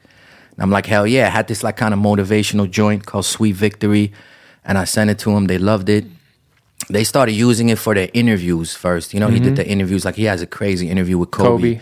And 0.59 0.63
I'm 0.63 0.71
like, 0.71 0.87
hell 0.87 1.07
yeah! 1.07 1.27
I 1.27 1.29
had 1.29 1.47
this 1.47 1.63
like 1.63 1.77
kind 1.77 1.93
of 1.93 2.01
motivational 2.01 2.69
joint 2.69 3.05
called 3.05 3.23
Sweet 3.25 3.53
Victory, 3.55 4.11
and 4.65 4.77
I 4.77 4.83
sent 4.83 5.09
it 5.09 5.17
to 5.19 5.31
him. 5.31 5.47
They 5.47 5.57
loved 5.57 5.87
it. 5.87 6.03
They 6.89 7.05
started 7.05 7.31
using 7.31 7.69
it 7.69 7.77
for 7.79 7.95
their 7.95 8.09
interviews 8.13 8.75
first. 8.75 9.13
You 9.13 9.21
know, 9.21 9.29
he 9.29 9.39
did 9.39 9.55
the 9.55 9.65
interviews. 9.65 10.03
Like 10.03 10.15
he 10.15 10.25
has 10.25 10.41
a 10.41 10.45
crazy 10.47 10.89
interview 10.89 11.17
with 11.17 11.31
Kobe. 11.31 11.75
Kobe. 11.75 11.81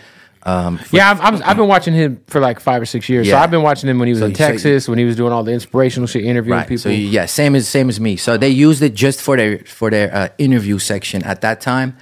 yeah, 0.91 1.09
I've, 1.11 1.21
I've, 1.21 1.41
I've 1.43 1.57
been 1.57 1.67
watching 1.67 1.95
him 1.95 2.21
for 2.27 2.39
like 2.39 2.59
five 2.59 2.79
or 2.81 2.85
six 2.85 3.09
years. 3.09 3.25
So 3.25 3.31
Yeah. 3.33 3.41
I've 3.41 3.49
been 3.49 3.63
watching 3.63 3.89
him 3.89 3.97
when 3.97 4.07
he 4.07 4.13
was 4.13 4.19
So 4.19 4.25
in 4.25 4.31
you- 4.31 4.37
so 4.37 4.43
you- 4.47 4.51
Texas, 4.53 4.87
when 4.87 4.99
he 4.99 5.05
was 5.05 5.15
doing 5.15 5.33
all 5.33 5.43
the 5.43 5.53
inspirational 5.53 6.05
shit, 6.05 6.23
interviewing 6.23 6.61
people. 6.63 6.77
So 6.77 6.89
yeah, 6.89 7.25
same 7.25 7.55
as 7.55 7.67
same 7.67 7.89
as 7.89 7.99
me. 7.99 8.15
So 8.15 8.37
they 8.37 8.49
used 8.49 8.83
it 8.83 8.93
just 8.93 9.21
for 9.21 9.37
their 9.37 9.57
for 9.59 9.89
their 9.89 10.13
uh, 10.13 10.29
interview 10.37 10.77
section 10.77 11.23
at 11.23 11.41
that 11.41 11.61
time. 11.61 11.97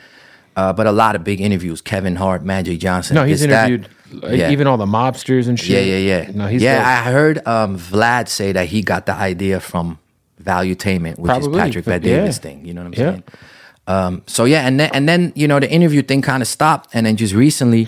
Uh, 0.55 0.71
but 0.71 0.87
a 0.87 0.91
lot 0.91 1.15
of 1.15 1.23
big 1.23 1.41
interviews: 1.41 1.81
Kevin 1.81 2.15
Hart, 2.15 2.43
Magic 2.43 2.79
Johnson. 2.79 3.15
no, 3.15 3.23
he's 3.25 3.41
this, 3.41 3.49
interviewed 3.51 3.89
uh, 4.23 4.27
Yeah. 4.29 4.51
even 4.51 4.67
all 4.67 4.77
the 4.77 4.85
mobsters 4.85 5.47
and 5.49 5.59
shit. 5.59 5.85
yeah, 5.85 5.95
yeah. 5.97 6.21
yeah. 6.23 6.31
No, 6.33 6.47
he's 6.47 6.61
yeah. 6.61 6.77
dope. 6.77 6.85
I 6.87 7.11
heard 7.11 7.47
um, 7.47 7.77
Vlad 7.77 8.27
say 8.29 8.51
that 8.53 8.67
he 8.67 8.81
got 8.81 9.05
the 9.05 9.13
idea 9.13 9.59
from 9.59 9.99
Valuetainment, 10.41 11.17
which 11.19 11.25
Probably. 11.29 11.59
is 11.59 11.65
Patrick 11.65 11.85
Bet 11.85 12.03
Yeah. 12.03 12.17
Davis 12.19 12.37
thing. 12.37 12.65
You 12.65 12.73
know 12.73 12.81
what 12.83 12.87
I'm 12.87 12.93
Yeah. 12.93 13.11
saying? 13.11 13.23
Um, 13.87 14.21
so 14.27 14.45
yeah, 14.45 14.65
and 14.67 14.79
then 14.79 14.89
and 14.93 15.07
then 15.09 15.31
you 15.35 15.47
know 15.47 15.59
the 15.59 15.69
interview 15.69 16.01
thing 16.01 16.21
kind 16.21 16.41
of 16.41 16.47
stopped, 16.47 16.89
and 16.93 17.05
then 17.05 17.15
just 17.17 17.33
recently 17.33 17.87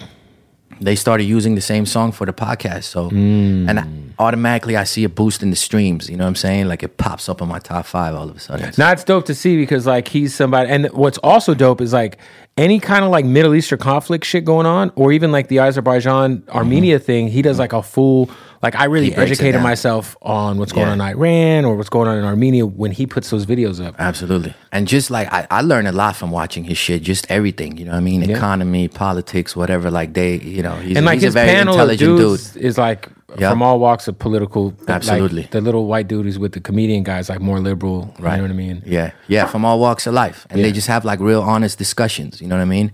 they 0.82 0.96
started 0.96 1.24
using 1.26 1.56
the 1.56 1.62
same 1.62 1.86
song 1.86 2.12
for 2.12 2.26
the 2.26 2.34
podcast. 2.34 2.84
So 2.86 3.10
Mm. 3.10 3.70
and 3.70 3.80
I, 3.80 3.86
automatically 4.20 4.76
I 4.76 4.84
see 4.84 5.04
a 5.04 5.10
boost 5.10 5.42
in 5.44 5.50
the 5.50 5.56
streams. 5.56 6.10
You 6.10 6.18
know 6.18 6.24
what 6.24 6.30
I'm 6.30 6.36
saying? 6.36 6.68
Like 6.68 6.84
it 6.84 6.98
pops 6.98 7.30
up 7.30 7.42
on 7.42 7.48
my 7.48 7.60
top 7.60 7.86
five 7.86 8.16
all 8.16 8.30
of 8.30 8.36
a 8.36 8.40
sudden. 8.40 8.72
Now 8.78 8.92
it's 8.92 9.04
dope 9.04 9.26
to 9.26 9.36
see 9.36 9.58
because 9.58 9.86
like 9.86 10.08
he's 10.08 10.34
somebody, 10.36 10.70
and 10.70 10.88
what's 10.94 11.18
also 11.20 11.54
dope 11.54 11.82
is 11.82 11.94
like 11.94 12.18
any 12.58 12.80
kind 12.80 13.06
of 13.06 13.12
like 13.12 13.24
Middle 13.26 13.54
Eastern 13.54 13.78
conflict 13.80 14.26
shit 14.26 14.44
going 14.44 14.66
on, 14.66 14.92
or 14.96 15.12
even 15.12 15.32
like 15.32 15.48
the 15.48 15.60
Azerbaijan 15.60 16.44
Armenia 16.50 16.98
thing. 17.00 17.28
He 17.28 17.42
does 17.44 17.60
like 17.60 17.74
a 17.74 17.84
full 17.84 18.30
like 18.68 18.76
I 18.76 18.86
really 18.86 19.12
educated 19.16 19.62
myself 19.62 20.16
on 20.22 20.58
what's 20.60 20.74
going 20.74 20.88
Yeah. 20.88 20.94
on 20.94 21.00
in 21.02 21.08
Iran 21.16 21.64
or 21.66 21.76
what's 21.78 21.90
going 21.98 22.08
on 22.12 22.18
in 22.18 22.26
Armenia 22.26 22.66
when 22.66 22.92
he 22.92 23.06
puts 23.08 23.30
those 23.30 23.46
videos 23.46 23.78
up. 23.86 23.96
Absolutely. 23.98 24.54
And 24.72 24.88
just 24.88 25.10
like 25.10 25.28
I, 25.32 25.48
I 25.50 25.62
learned 25.62 25.88
a 25.88 25.92
lot 25.94 26.16
from 26.16 26.30
watching 26.32 26.64
his 26.66 26.78
shit, 26.78 27.02
just 27.02 27.24
everything, 27.32 27.78
you 27.78 27.86
know 27.86 27.92
what 27.92 27.98
I 27.98 28.02
mean? 28.02 28.30
Economy, 28.30 28.88
politics, 28.90 29.56
whatever. 29.56 29.90
Like 30.00 30.14
they, 30.14 30.32
you 30.40 30.62
know, 30.62 30.76
he's, 30.76 30.98
and 30.98 31.06
like 31.06 31.16
he's 31.16 31.24
his 31.24 31.36
a 31.36 31.40
very 31.40 31.50
panel 31.50 31.74
intelligent 31.76 32.18
dude. 32.18 32.64
is 32.64 32.78
like 32.78 33.08
Yeah. 33.40 33.50
from 33.52 33.62
all 33.62 33.80
walks 33.80 34.08
of 34.10 34.20
political. 34.20 34.74
like, 34.82 34.90
Absolutely. 34.90 35.44
the 35.52 35.62
little 35.62 35.86
white 35.88 36.08
dude 36.10 36.28
is 36.28 36.38
with 36.38 36.52
the 36.52 36.60
comedian 36.60 37.04
guys, 37.04 37.30
like 37.30 37.40
more 37.40 37.60
liberal. 37.62 38.14
right. 38.20 38.32
You 38.32 38.38
know 38.38 38.44
what 38.44 38.52
I 38.52 38.66
mean? 38.66 38.84
Yeah. 38.86 39.12
Yeah. 39.28 39.46
From 39.46 39.64
all 39.66 39.80
walks 39.80 40.06
of 40.08 40.14
life. 40.14 40.46
And 40.50 40.60
Yeah. 40.60 40.66
they 40.68 40.72
just 40.74 40.88
have 40.88 41.06
like 41.06 41.20
real 41.22 41.42
honest 41.42 41.78
discussions. 41.78 42.42
You 42.42 42.48
know 42.50 42.56
what 42.58 42.64
I 42.64 42.66
mean? 42.78 42.92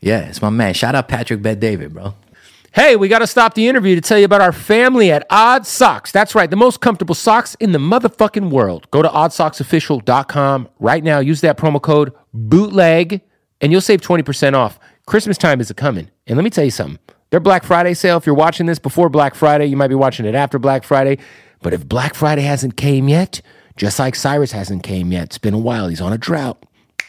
Yeah. 0.00 0.20
It's 0.30 0.40
my 0.40 0.50
man. 0.50 0.72
Shout 0.74 0.94
out 0.94 1.08
Patrick 1.08 1.42
Bet 1.42 1.60
David, 1.60 1.92
bro. 1.94 2.14
Hey, 2.74 2.96
we 2.96 3.06
got 3.06 3.20
to 3.20 3.28
stop 3.28 3.54
the 3.54 3.68
interview 3.68 3.94
to 3.94 4.00
tell 4.00 4.18
you 4.18 4.24
about 4.24 4.40
our 4.40 4.50
family 4.50 5.12
at 5.12 5.30
ODDSOX. 5.30 6.10
That's 6.10 6.34
right, 6.34 6.50
the 6.50 6.56
most 6.56 6.80
comfortable 6.80 7.14
socks 7.14 7.54
in 7.60 7.70
the 7.70 7.78
motherfucking 7.78 8.50
world. 8.50 8.90
Go 8.90 9.00
to 9.00 9.08
oddsoxofficial.com 9.08 10.68
right 10.80 11.04
now. 11.04 11.20
Use 11.20 11.40
that 11.42 11.56
promo 11.56 11.80
code 11.80 12.12
bootleg 12.32 13.20
and 13.60 13.70
you'll 13.70 13.80
save 13.80 14.00
20% 14.00 14.54
off. 14.54 14.80
Christmas 15.06 15.38
time 15.38 15.60
is 15.60 15.70
a 15.70 15.74
coming. 15.74 16.10
And 16.26 16.36
let 16.36 16.42
me 16.42 16.50
tell 16.50 16.64
you 16.64 16.72
something. 16.72 16.98
Their 17.30 17.38
Black 17.38 17.62
Friday 17.62 17.94
sale, 17.94 18.16
if 18.16 18.26
you're 18.26 18.34
watching 18.34 18.66
this 18.66 18.80
before 18.80 19.08
Black 19.08 19.36
Friday, 19.36 19.66
you 19.66 19.76
might 19.76 19.86
be 19.86 19.94
watching 19.94 20.26
it 20.26 20.34
after 20.34 20.58
Black 20.58 20.82
Friday. 20.82 21.18
But 21.62 21.74
if 21.74 21.88
Black 21.88 22.16
Friday 22.16 22.42
hasn't 22.42 22.76
came 22.76 23.08
yet, 23.08 23.40
just 23.76 24.00
like 24.00 24.16
Cyrus 24.16 24.50
hasn't 24.50 24.82
came 24.82 25.12
yet, 25.12 25.26
it's 25.26 25.38
been 25.38 25.54
a 25.54 25.58
while. 25.58 25.86
He's 25.86 26.00
on 26.00 26.12
a 26.12 26.18
drought 26.18 26.66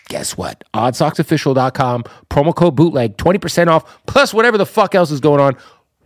guess 0.07 0.37
what? 0.37 0.63
Oddsoxofficial.com, 0.73 2.03
promo 2.29 2.55
code 2.55 2.75
bootleg, 2.75 3.17
20% 3.17 3.67
off, 3.67 4.05
plus 4.05 4.33
whatever 4.33 4.57
the 4.57 4.65
fuck 4.65 4.95
else 4.95 5.11
is 5.11 5.19
going 5.19 5.41
on 5.41 5.55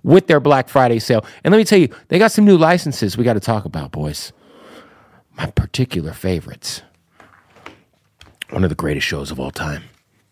with 0.04 0.28
their 0.28 0.40
Black 0.40 0.70
Friday 0.70 1.00
sale. 1.00 1.26
And 1.44 1.52
let 1.52 1.58
me 1.58 1.64
tell 1.64 1.80
you, 1.80 1.90
they 2.08 2.20
got 2.20 2.32
some 2.32 2.46
new 2.46 2.58
licenses 2.58 3.18
we 3.18 3.24
got 3.24 3.34
to 3.34 3.40
talk 3.40 3.66
about, 3.66 3.92
boys. 3.92 4.32
My 5.38 5.48
particular 5.48 6.14
favorites. 6.14 6.82
One 8.50 8.64
of 8.64 8.70
the 8.70 8.76
greatest 8.76 9.06
shows 9.06 9.32
of 9.32 9.40
all 9.40 9.52
time. 9.52 9.84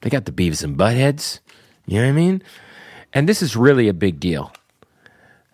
They 0.02 0.10
got 0.10 0.26
the 0.26 0.32
Beavis 0.32 0.64
and 0.64 0.78
Buttheads. 0.78 1.40
You 1.86 2.00
know 2.00 2.06
what 2.06 2.10
I 2.10 2.14
mean? 2.14 2.44
And 3.14 3.28
this 3.28 3.42
is 3.42 3.56
really 3.56 3.88
a 3.88 3.94
big 3.94 4.20
deal. 4.20 4.52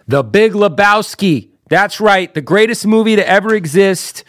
The 0.08 0.24
Big 0.24 0.54
Lebowski. 0.54 1.50
That's 1.70 2.00
right, 2.00 2.34
the 2.34 2.42
greatest 2.42 2.86
movie 2.86 3.16
to 3.16 3.28
ever 3.28 3.56
exist. 3.56 4.24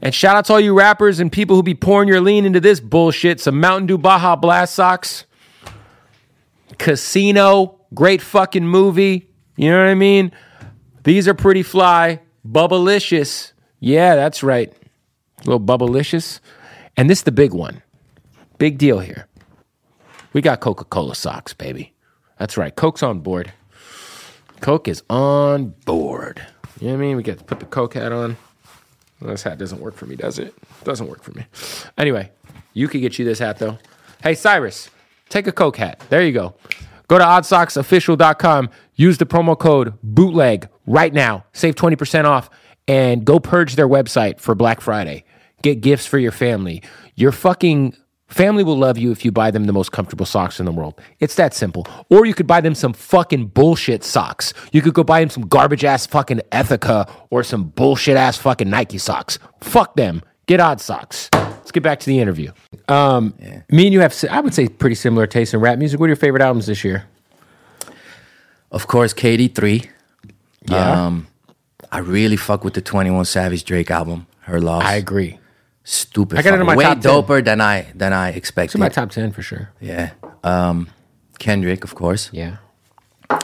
And 0.00 0.14
shout 0.14 0.36
out 0.36 0.44
to 0.46 0.54
all 0.54 0.60
you 0.60 0.76
rappers 0.76 1.20
and 1.20 1.32
people 1.32 1.56
who 1.56 1.62
be 1.62 1.74
pouring 1.74 2.08
your 2.08 2.20
lean 2.20 2.44
into 2.44 2.60
this 2.60 2.80
bullshit. 2.80 3.40
Some 3.40 3.60
Mountain 3.60 3.86
Dew 3.86 3.98
Baja 3.98 4.36
Blast 4.36 4.74
socks. 4.74 5.24
Casino, 6.78 7.80
great 7.94 8.20
fucking 8.20 8.66
movie. 8.66 9.28
You 9.56 9.70
know 9.70 9.78
what 9.78 9.88
I 9.88 9.94
mean? 9.94 10.32
These 11.04 11.26
are 11.28 11.34
pretty 11.34 11.62
fly. 11.62 12.20
Bubblicious. 12.46 13.52
Yeah, 13.80 14.14
that's 14.16 14.42
right. 14.42 14.72
little 15.44 15.60
Bubblicious. 15.60 16.40
And 16.96 17.08
this 17.08 17.18
is 17.18 17.24
the 17.24 17.32
big 17.32 17.52
one. 17.52 17.82
Big 18.58 18.78
deal 18.78 19.00
here. 19.00 19.26
We 20.32 20.42
got 20.42 20.60
Coca 20.60 20.84
Cola 20.84 21.14
socks, 21.14 21.54
baby. 21.54 21.94
That's 22.38 22.56
right. 22.56 22.74
Coke's 22.74 23.02
on 23.02 23.20
board. 23.20 23.52
Coke 24.60 24.88
is 24.88 25.02
on 25.08 25.74
board. 25.84 26.44
You 26.80 26.88
know 26.88 26.92
what 26.94 26.98
I 26.98 27.00
mean? 27.00 27.16
We 27.16 27.22
get 27.22 27.38
to 27.38 27.44
put 27.44 27.60
the 27.60 27.66
Coke 27.66 27.94
hat 27.94 28.12
on. 28.12 28.36
This 29.20 29.42
hat 29.42 29.58
doesn't 29.58 29.80
work 29.80 29.94
for 29.94 30.06
me, 30.06 30.16
does 30.16 30.38
it? 30.38 30.54
Doesn't 30.84 31.08
work 31.08 31.22
for 31.22 31.32
me. 31.32 31.46
Anyway, 31.96 32.30
you 32.74 32.86
could 32.88 33.00
get 33.00 33.18
you 33.18 33.24
this 33.24 33.38
hat 33.38 33.58
though. 33.58 33.78
Hey, 34.22 34.34
Cyrus, 34.34 34.90
take 35.28 35.46
a 35.46 35.52
Coke 35.52 35.76
hat. 35.78 36.00
There 36.10 36.22
you 36.22 36.32
go. 36.32 36.54
Go 37.08 37.18
to 37.18 37.24
oddsoxofficial.com. 37.24 38.70
Use 38.94 39.18
the 39.18 39.26
promo 39.26 39.58
code 39.58 39.94
bootleg 40.02 40.68
right 40.86 41.12
now. 41.14 41.44
Save 41.52 41.74
20% 41.76 42.24
off. 42.24 42.50
and 42.88 43.24
go 43.24 43.40
purge 43.40 43.74
their 43.74 43.88
website 43.88 44.38
for 44.38 44.54
Black 44.54 44.80
Friday. 44.80 45.24
Get 45.62 45.80
gifts 45.80 46.06
for 46.06 46.18
your 46.18 46.30
family. 46.32 46.82
Your 47.16 47.32
fucking 47.32 47.96
family 48.28 48.64
will 48.64 48.76
love 48.76 48.98
you 48.98 49.12
if 49.12 49.24
you 49.24 49.32
buy 49.32 49.50
them 49.50 49.64
the 49.64 49.72
most 49.72 49.92
comfortable 49.92 50.26
socks 50.26 50.58
in 50.60 50.66
the 50.66 50.72
world. 50.72 51.00
It's 51.20 51.34
that 51.36 51.54
simple. 51.54 51.86
Or 52.10 52.26
you 52.26 52.34
could 52.34 52.46
buy 52.46 52.60
them 52.60 52.74
some 52.74 52.92
fucking 52.92 53.48
bullshit 53.48 54.04
socks. 54.04 54.52
You 54.72 54.82
could 54.82 54.94
go 54.94 55.04
buy 55.04 55.20
them 55.20 55.30
some 55.30 55.46
garbage 55.46 55.84
ass 55.84 56.06
fucking 56.06 56.40
Ethika 56.52 57.10
or 57.30 57.42
some 57.42 57.64
bullshit 57.64 58.16
ass 58.16 58.36
fucking 58.36 58.68
Nike 58.70 58.98
socks. 58.98 59.38
Fuck 59.60 59.96
them. 59.96 60.22
Get 60.46 60.60
ODDSOX. 60.60 61.28
Let's 61.32 61.72
get 61.72 61.82
back 61.82 61.98
to 62.00 62.06
the 62.06 62.20
interview. 62.20 62.52
Um, 62.88 63.34
Me 63.68 63.86
and 63.86 63.92
you 63.92 64.00
have, 64.00 64.14
I 64.30 64.40
would 64.40 64.54
say, 64.54 64.68
pretty 64.68 64.94
similar 64.94 65.26
taste 65.26 65.52
in 65.54 65.60
rap 65.60 65.78
music. 65.78 65.98
What 65.98 66.04
are 66.04 66.08
your 66.08 66.16
favorite 66.16 66.42
albums 66.42 66.66
this 66.66 66.84
year? 66.84 67.04
Of 68.70 68.86
course, 68.86 69.12
KD 69.12 69.54
three. 69.54 69.90
Yeah. 70.68 71.06
Um, 71.06 71.26
I 71.90 71.98
really 71.98 72.36
fuck 72.36 72.62
with 72.64 72.74
the 72.74 72.80
Twenty 72.80 73.10
One 73.10 73.24
Savage 73.24 73.64
Drake 73.64 73.90
album. 73.90 74.26
Her 74.40 74.60
loss. 74.60 74.84
I 74.84 74.94
agree. 74.94 75.38
Stupid. 75.88 76.36
I 76.38 76.42
got 76.42 76.54
it 76.54 76.60
in 76.60 76.66
my 76.66 76.74
way 76.74 76.82
top 76.84 77.00
10. 77.00 77.12
doper 77.12 77.44
than 77.44 77.60
I 77.60 77.86
than 77.94 78.12
I 78.12 78.30
It's 78.30 78.38
expected. 78.38 78.74
in 78.78 78.80
my 78.80 78.88
top 78.88 79.10
10 79.10 79.30
for 79.30 79.40
sure. 79.42 79.70
Yeah. 79.80 80.10
Um, 80.42 80.88
Kendrick, 81.38 81.84
of 81.84 81.94
course. 81.94 82.28
Yeah. 82.32 82.56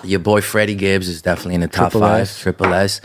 Your 0.02 0.18
boy 0.18 0.40
Freddie 0.40 0.74
Gibbs 0.74 1.09
is 1.09 1.22
definitely 1.22 1.55
in 1.55 1.61
the 1.61 1.68
top 1.68 1.92
Triple 1.92 2.00
five. 2.00 2.20
S. 2.22 2.40
Triple 2.40 2.74
S. 2.74 3.00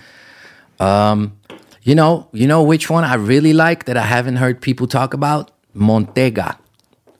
Um, 0.79 1.37
you 1.83 1.93
know, 1.93 2.29
you 2.33 2.47
know 2.47 2.63
which 2.63 2.89
one 2.89 3.03
I 3.03 3.13
really 3.13 3.53
like 3.53 3.85
that 3.85 3.95
I 3.95 4.01
haven't 4.03 4.37
heard 4.37 4.59
people 4.59 4.87
talk 4.87 5.13
about? 5.13 5.51
Montega. 5.75 6.57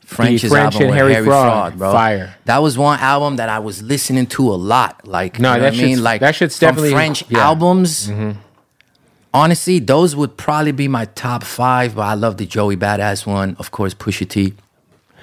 French's 0.03 0.49
French 0.49 0.75
album 0.75 0.82
and 0.84 0.89
with 0.91 0.97
Harry 0.97 1.13
Harry, 1.13 1.25
Fraud. 1.25 1.47
Fraud, 1.73 1.77
bro. 1.77 1.91
Fire. 1.91 2.36
That 2.45 2.60
was 2.63 2.77
one 2.77 2.97
album 2.99 3.36
that 3.36 3.49
I 3.49 3.60
was 3.60 3.84
listening 3.84 4.25
to 4.27 4.49
a 4.49 4.56
lot. 4.56 5.06
Like, 5.06 5.38
No, 5.38 5.51
you 5.51 5.58
know 5.58 5.63
that 5.63 5.73
what 5.73 5.80
I 5.84 5.86
mean? 5.86 6.01
Like 6.03 6.21
that 6.21 6.34
shit's 6.36 6.58
from 6.58 6.67
definitely- 6.69 6.91
French 6.93 7.23
yeah. 7.30 7.53
Mm-hmm. 7.53 8.39
Honestly, 9.34 9.80
those 9.80 10.16
would 10.16 10.38
probably 10.38 10.72
be 10.72 10.88
my 10.88 11.06
top 11.06 11.44
five. 11.44 11.96
But 11.96 12.02
I 12.04 12.13
love 12.13 12.38
the 12.38 12.46
Joey 12.46 12.78
Badass 12.78 13.26
one, 13.26 13.56
of 13.60 13.72
course. 13.72 13.94
Pusha 13.94 14.28
T. 14.28 14.54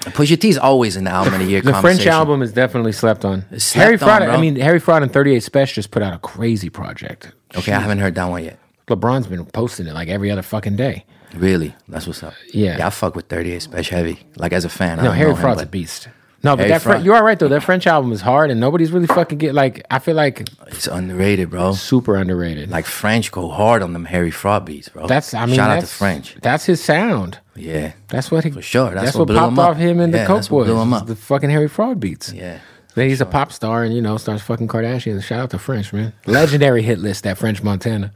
Pusha 0.01 0.39
T 0.39 0.49
is 0.49 0.57
always 0.57 0.95
in 0.95 1.05
the 1.05 1.09
album 1.11 1.33
of 1.33 1.39
the 1.39 1.45
year. 1.47 1.61
The 1.61 1.73
French 1.73 2.05
album 2.05 2.41
is 2.41 2.53
definitely 2.53 2.91
slept 2.91 3.25
on. 3.25 3.41
Harry 3.41 3.57
slept 3.59 3.73
on, 3.81 3.97
Fraud, 3.97 4.21
I 4.23 4.37
mean, 4.39 4.55
Harry 4.57 4.79
Fraud 4.79 5.01
and 5.03 5.11
38 5.11 5.41
Spesh 5.41 5.73
just 5.73 5.89
put 5.91 6.03
out 6.03 6.13
a 6.13 6.19
crazy 6.19 6.69
project. 6.69 7.31
Okay, 7.55 7.71
I 7.73 7.79
haven't 7.79 7.99
heard 7.99 8.15
that 8.15 8.25
one 8.25 8.43
yet. 8.43 8.59
LeBron's 8.87 9.25
been 9.27 9.45
posting 9.47 9.87
it 9.87 9.93
like 9.93 10.07
every 10.09 10.29
other 10.29 10.43
fucking 10.43 10.75
day. 10.75 11.05
Really? 11.33 11.73
That's 11.87 12.05
what's 12.05 12.21
up. 12.21 12.33
Yeah. 12.53 12.77
Yeah, 12.77 12.87
I 12.87 12.89
fuck 12.91 13.15
with 13.15 13.27
38 13.27 13.61
Spesh 13.63 13.89
Heavy. 13.89 14.19
Like 14.37 14.53
as 14.53 14.63
a 14.63 14.69
fan. 14.69 14.99
I 14.99 15.03
No, 15.03 15.07
don't 15.09 15.17
Harry 15.17 15.29
know 15.31 15.35
him, 15.35 15.41
Fraud's 15.41 15.61
a 15.63 15.65
beast. 15.65 16.07
No, 16.45 16.55
but 16.55 16.59
Harry 16.67 16.69
that 16.71 16.81
Fraud- 16.81 17.03
you 17.03 17.13
are 17.13 17.23
right 17.23 17.37
though. 17.37 17.47
That 17.47 17.63
French 17.63 17.87
album 17.87 18.11
is 18.11 18.21
hard, 18.21 18.51
and 18.51 18.59
nobody's 18.59 18.91
really 18.91 19.07
fucking 19.07 19.37
get 19.39 19.53
like. 19.53 19.83
I 19.91 19.99
feel 19.99 20.15
like 20.15 20.47
It's 20.67 20.87
underrated, 20.87 21.49
bro. 21.49 21.73
super 21.73 22.15
underrated. 22.15 22.69
Like 22.69 22.85
French 22.85 23.31
go 23.31 23.49
hard 23.49 23.81
on 23.83 23.93
them 23.93 24.05
Harry 24.05 24.31
Fraud 24.31 24.63
beats, 24.65 24.87
bro. 24.89 25.07
that's 25.07 25.33
I 25.33 25.45
mean, 25.45 25.55
shout 25.55 25.69
out 25.71 25.75
to 25.75 25.81
that's, 25.81 25.97
French. 25.97 26.35
That's 26.41 26.65
his 26.65 26.81
sound. 26.83 27.39
Yeah, 27.55 27.93
That's 28.09 28.29
what 28.31 28.43
he, 28.43 28.51
For 28.51 28.61
sure. 28.61 28.91
That's 28.91 29.05
That's, 29.05 29.15
what 29.15 29.21
what, 29.21 29.27
blew 29.27 29.37
popped 29.39 29.51
him 29.53 29.59
up. 29.59 29.69
off 29.71 29.77
him 29.77 29.99
and 29.99 30.13
Yeah, 30.13 30.21
the 30.21 30.27
Coke 30.27 30.47
Boys. 30.49 30.67
blew 30.67 30.79
him 30.79 30.93
up. 30.93 31.07
The 31.07 31.15
fucking 31.15 31.49
Harry 31.49 31.67
Fraud 31.69 31.99
beats. 31.99 32.31
yeah. 32.33 32.59
Then 32.95 33.09
he's 33.09 33.19
a 33.21 33.25
pop 33.25 33.51
star, 33.51 33.83
and 33.83 33.93
you 33.93 34.01
know 34.01 34.15
starts 34.17 34.41
fucking 34.43 34.67
Kardashians. 34.69 35.23
Shout 35.23 35.39
out 35.39 35.49
to 35.49 35.57
French 35.59 35.91
man, 35.91 36.13
legendary 36.27 36.81
hit 36.81 36.99
list 36.99 37.23
that 37.25 37.37
French 37.37 37.61
Montana. 37.63 38.11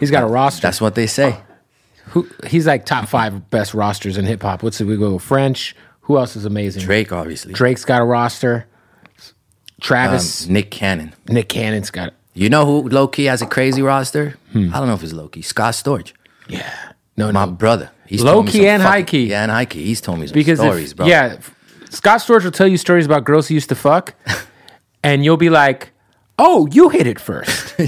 He's 0.00 0.10
got 0.10 0.24
a 0.24 0.26
roster. 0.26 0.62
That's 0.62 0.80
what 0.80 0.94
they 0.96 1.06
say. 1.06 1.36
Who 2.12 2.26
he's 2.46 2.66
like 2.66 2.84
top 2.86 3.06
five 3.08 3.50
best 3.50 3.74
rosters 3.74 4.16
in 4.16 4.24
hip 4.24 4.42
hop. 4.42 4.62
What's 4.62 4.80
it? 4.80 4.86
We 4.86 4.96
go 4.96 5.18
French. 5.18 5.76
Who 6.08 6.18
else 6.18 6.34
is 6.36 6.44
amazing? 6.44 6.82
Drake, 6.82 7.12
obviously. 7.12 7.52
Drake's 7.52 7.84
got 7.84 8.00
a 8.02 8.04
roster. 8.04 8.66
Um, 8.66 9.22
Travis, 9.80 10.46
Nick 10.48 10.70
Cannon. 10.70 11.14
Nick 11.28 11.48
Cannon's 11.48 11.90
got. 11.90 12.14
You 12.34 12.48
know 12.50 12.66
who 12.66 12.88
low 12.88 13.06
key 13.08 13.24
has 13.24 13.42
a 13.42 13.46
crazy 13.46 13.82
roster? 13.82 14.36
Hmm. 14.52 14.74
I 14.74 14.78
don't 14.78 14.88
know 14.88 14.94
if 14.94 15.02
it's 15.02 15.12
low 15.12 15.28
key. 15.28 15.42
Scott 15.42 15.74
Storch. 15.74 16.12
Yeah, 16.48 16.72
no, 17.16 17.30
My 17.30 17.44
no, 17.44 17.52
brother. 17.52 17.90
He's 18.06 18.22
Low 18.22 18.42
key 18.42 18.66
and 18.66 18.82
fucking- 18.82 18.92
high 18.92 19.02
key. 19.02 19.26
Yeah, 19.30 19.42
and 19.42 19.52
high 19.52 19.66
key. 19.66 19.84
He's 19.84 20.00
told 20.00 20.18
me 20.18 20.26
some 20.26 20.34
because 20.34 20.58
stories, 20.60 20.92
if, 20.92 20.96
bro. 20.96 21.06
yeah, 21.06 21.38
Scott 21.90 22.20
Storch 22.20 22.42
will 22.42 22.50
tell 22.52 22.66
you 22.66 22.78
stories 22.78 23.04
about 23.04 23.24
girls 23.24 23.48
he 23.48 23.54
used 23.54 23.68
to 23.68 23.74
fuck, 23.74 24.14
and 25.04 25.24
you'll 25.24 25.36
be 25.36 25.50
like, 25.50 25.90
"Oh, 26.38 26.66
you 26.72 26.88
hit 26.88 27.06
it 27.06 27.20
first. 27.20 27.74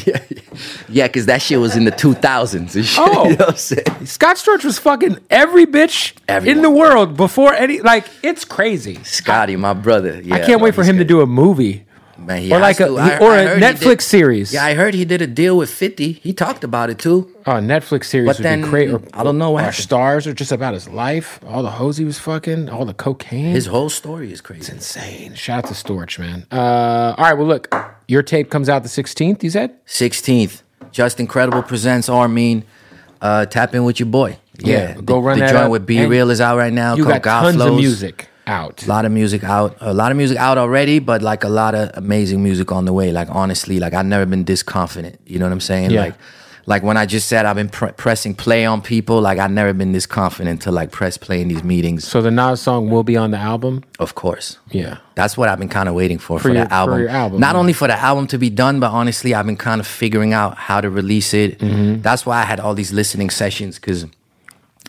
Yeah, 0.88 1.06
because 1.06 1.26
that 1.26 1.40
shit 1.40 1.58
was 1.60 1.76
in 1.76 1.84
the 1.84 1.92
2000s 1.92 2.72
shit. 2.84 2.98
Oh. 2.98 3.28
you 3.30 3.36
know 3.36 3.50
saying? 3.52 4.04
Scott 4.06 4.36
Storch 4.36 4.64
was 4.64 4.78
fucking 4.78 5.18
every 5.30 5.64
bitch 5.64 6.12
in 6.44 6.60
the 6.62 6.68
world 6.70 7.16
before 7.16 7.54
any. 7.54 7.80
Like, 7.80 8.04
it's 8.22 8.44
crazy. 8.44 9.02
Scotty, 9.04 9.56
my 9.56 9.72
brother. 9.72 10.20
Yeah, 10.20 10.34
I 10.34 10.40
can't 10.40 10.60
wait 10.60 10.74
for 10.74 10.82
him 10.82 10.98
to 10.98 11.04
do 11.04 11.20
a 11.20 11.26
movie. 11.26 11.86
Man, 12.18 12.42
he 12.42 12.52
Or 12.52 12.58
like 12.58 12.80
a- 12.80 12.88
he- 12.88 13.24
or 13.24 13.34
a 13.34 13.56
Netflix 13.58 14.02
series. 14.02 14.52
Yeah, 14.52 14.64
I 14.64 14.74
heard 14.74 14.92
he 14.92 15.06
did 15.06 15.22
a 15.22 15.26
deal 15.26 15.56
with 15.56 15.70
50. 15.70 16.12
He 16.12 16.34
talked 16.34 16.64
about 16.64 16.90
it 16.90 16.98
too. 16.98 17.34
Oh, 17.46 17.52
a 17.52 17.60
Netflix 17.60 18.04
series 18.06 18.26
But 18.26 18.38
would 18.38 18.44
then, 18.44 18.60
be 18.62 18.68
great. 18.68 18.90
Or, 18.90 19.00
I 19.14 19.22
don't 19.24 19.38
know 19.38 19.52
what 19.52 19.72
stars 19.72 20.26
or 20.26 20.34
just 20.34 20.52
about 20.52 20.74
his 20.74 20.86
life, 20.88 21.40
all 21.46 21.62
the 21.62 21.70
hoes 21.70 21.96
he 21.96 22.04
was 22.04 22.18
fucking, 22.18 22.68
all 22.68 22.84
the 22.84 22.92
cocaine. 22.92 23.54
His 23.54 23.66
whole 23.66 23.88
story 23.88 24.30
is 24.32 24.42
crazy. 24.42 24.60
It's 24.60 24.68
insane. 24.68 25.34
Shout 25.34 25.64
out 25.64 25.68
to 25.68 25.74
Storch, 25.74 26.18
man. 26.18 26.46
Uh, 26.52 27.14
all 27.16 27.24
right, 27.24 27.32
well, 27.34 27.46
look, 27.46 27.74
your 28.10 28.22
tape 28.24 28.50
comes 28.50 28.68
out 28.68 28.82
the 28.82 28.88
16th, 28.88 29.42
you 29.42 29.50
said? 29.50 29.84
16th, 29.86 30.62
Justin 30.90 31.26
Credible 31.28 31.62
presents 31.62 32.08
R-Mean. 32.08 32.64
Uh, 33.20 33.46
tap 33.46 33.74
in 33.74 33.84
with 33.84 34.00
your 34.00 34.08
boy. 34.08 34.38
Yeah, 34.58 34.94
Yeah, 34.94 34.94
go 35.02 35.14
the, 35.14 35.20
run 35.20 35.38
the 35.38 35.44
that 35.44 35.52
joint 35.52 35.64
up. 35.64 35.70
with 35.70 35.90
And 35.90 36.10
Real 36.10 36.30
is 36.30 36.40
out 36.40 36.56
right 36.56 36.72
now. 36.72 36.96
You 36.96 37.04
got 37.04 37.22
God 37.22 37.42
tons 37.42 37.60
of 37.60 37.76
music 37.76 38.28
out. 38.46 38.82
A 38.84 38.88
lot 38.88 39.04
of 39.04 39.12
music 39.12 39.44
out. 39.44 39.76
A 39.80 39.94
lot 39.94 40.10
of 40.10 40.16
music 40.16 40.38
out 40.38 40.58
already, 40.58 40.98
but 40.98 41.22
like 41.22 41.44
a 41.44 41.48
lot 41.48 41.74
of 41.74 41.90
amazing 41.94 42.42
music 42.42 42.72
on 42.72 42.84
the 42.84 42.92
way. 42.92 43.12
Like 43.12 43.28
honestly, 43.30 43.78
like 43.78 43.94
I've 43.94 44.06
never 44.06 44.26
been 44.26 44.44
this 44.44 44.62
confident. 44.62 45.20
You 45.26 45.38
know 45.38 45.44
what 45.44 45.52
I'm 45.52 45.60
saying? 45.60 45.90
Yeah. 45.90 46.00
Like, 46.00 46.14
like 46.66 46.82
when 46.82 46.96
I 46.96 47.06
just 47.06 47.28
said 47.28 47.46
I've 47.46 47.56
been 47.56 47.68
pre- 47.68 47.92
pressing 47.92 48.34
play 48.34 48.64
on 48.64 48.82
people. 48.82 49.20
Like 49.20 49.38
I've 49.38 49.50
never 49.50 49.72
been 49.72 49.92
this 49.92 50.06
confident 50.06 50.62
to 50.62 50.70
like 50.70 50.90
press 50.92 51.16
play 51.16 51.40
in 51.40 51.48
these 51.48 51.64
meetings. 51.64 52.06
So 52.06 52.22
the 52.22 52.30
Nas 52.30 52.60
song 52.60 52.90
will 52.90 53.02
be 53.02 53.16
on 53.16 53.30
the 53.30 53.38
album? 53.38 53.82
Of 53.98 54.14
course. 54.14 54.58
Yeah. 54.70 54.98
That's 55.14 55.36
what 55.36 55.48
I've 55.48 55.58
been 55.58 55.68
kind 55.68 55.88
of 55.88 55.94
waiting 55.94 56.18
for 56.18 56.38
for, 56.38 56.48
your- 56.48 56.58
that 56.64 56.72
album. 56.72 57.04
for 57.04 57.08
album, 57.08 57.40
Not 57.40 57.54
yeah. 57.54 57.60
only 57.60 57.72
for 57.72 57.88
the 57.88 57.98
album 57.98 58.26
to 58.28 58.38
be 58.38 58.50
done, 58.50 58.80
but 58.80 58.90
honestly, 58.92 59.34
I've 59.34 59.46
been 59.46 59.56
kind 59.56 59.80
of 59.80 59.86
figuring 59.86 60.32
out 60.32 60.56
how 60.56 60.80
to 60.80 60.88
release 60.90 61.34
it. 61.34 61.58
Mm-hmm. 61.58 62.02
That's 62.02 62.24
why 62.26 62.40
I 62.40 62.44
had 62.44 62.60
all 62.60 62.74
these 62.74 62.92
listening 62.92 63.30
sessions 63.30 63.76
because, 63.78 64.06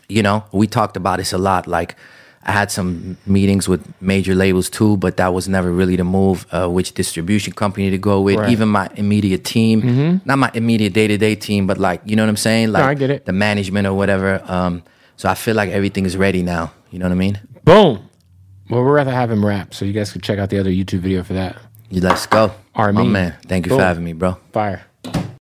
you 0.07 0.21
know, 0.23 0.43
we 0.51 0.67
talked 0.67 0.95
about 0.97 1.17
this 1.19 1.33
a 1.33 1.37
lot. 1.37 1.67
Like, 1.67 1.95
I 2.43 2.51
had 2.53 2.71
some 2.71 3.17
meetings 3.25 3.69
with 3.69 3.81
major 4.01 4.33
labels 4.33 4.69
too, 4.69 4.97
but 4.97 5.17
that 5.17 5.33
was 5.33 5.47
never 5.47 5.71
really 5.71 5.95
the 5.95 6.03
move. 6.03 6.47
Uh, 6.51 6.67
which 6.67 6.93
distribution 6.93 7.53
company 7.53 7.91
to 7.91 7.97
go 7.97 8.21
with? 8.21 8.35
Right. 8.35 8.45
Mm-hmm. 8.45 8.51
Even 8.51 8.69
my 8.69 8.89
immediate 8.95 9.43
team, 9.43 10.21
not 10.25 10.37
my 10.37 10.51
immediate 10.53 10.93
day 10.93 11.07
to 11.07 11.17
day 11.17 11.35
team, 11.35 11.67
but 11.67 11.77
like 11.77 12.01
you 12.05 12.15
know 12.15 12.23
what 12.23 12.29
I'm 12.29 12.37
saying? 12.37 12.71
Like 12.71 12.83
I 12.83 12.93
get 12.95 13.09
it. 13.09 13.25
the 13.25 13.33
management 13.33 13.87
or 13.87 13.93
whatever. 13.93 14.41
Um, 14.45 14.83
so 15.17 15.29
I 15.29 15.35
feel 15.35 15.55
like 15.55 15.69
everything 15.69 16.05
is 16.05 16.17
ready 16.17 16.41
now. 16.41 16.73
You 16.89 16.99
know 16.99 17.05
what 17.05 17.11
I 17.11 17.15
mean? 17.15 17.39
Boom. 17.63 18.09
Well, 18.69 18.83
we'd 18.83 18.91
rather 18.91 19.11
have 19.11 19.29
him 19.29 19.45
rap, 19.45 19.73
so 19.73 19.85
you 19.85 19.93
guys 19.93 20.11
could 20.11 20.23
check 20.23 20.39
out 20.39 20.49
the 20.49 20.57
other 20.57 20.71
YouTube 20.71 20.99
video 20.99 21.23
for 21.23 21.33
that. 21.33 21.57
You 21.89 22.01
let's 22.01 22.25
go. 22.25 22.53
R-Mean. 22.73 23.07
My 23.07 23.11
man. 23.11 23.37
Thank 23.45 23.65
you 23.65 23.71
Boom. 23.71 23.79
for 23.79 23.83
having 23.83 24.03
me, 24.03 24.13
bro. 24.13 24.37
Fire. 24.53 24.85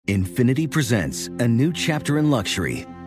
Infiniti 0.08 0.68
presents 0.68 1.28
a 1.38 1.46
new 1.46 1.72
chapter 1.72 2.18
in 2.18 2.30
luxury, 2.30 2.86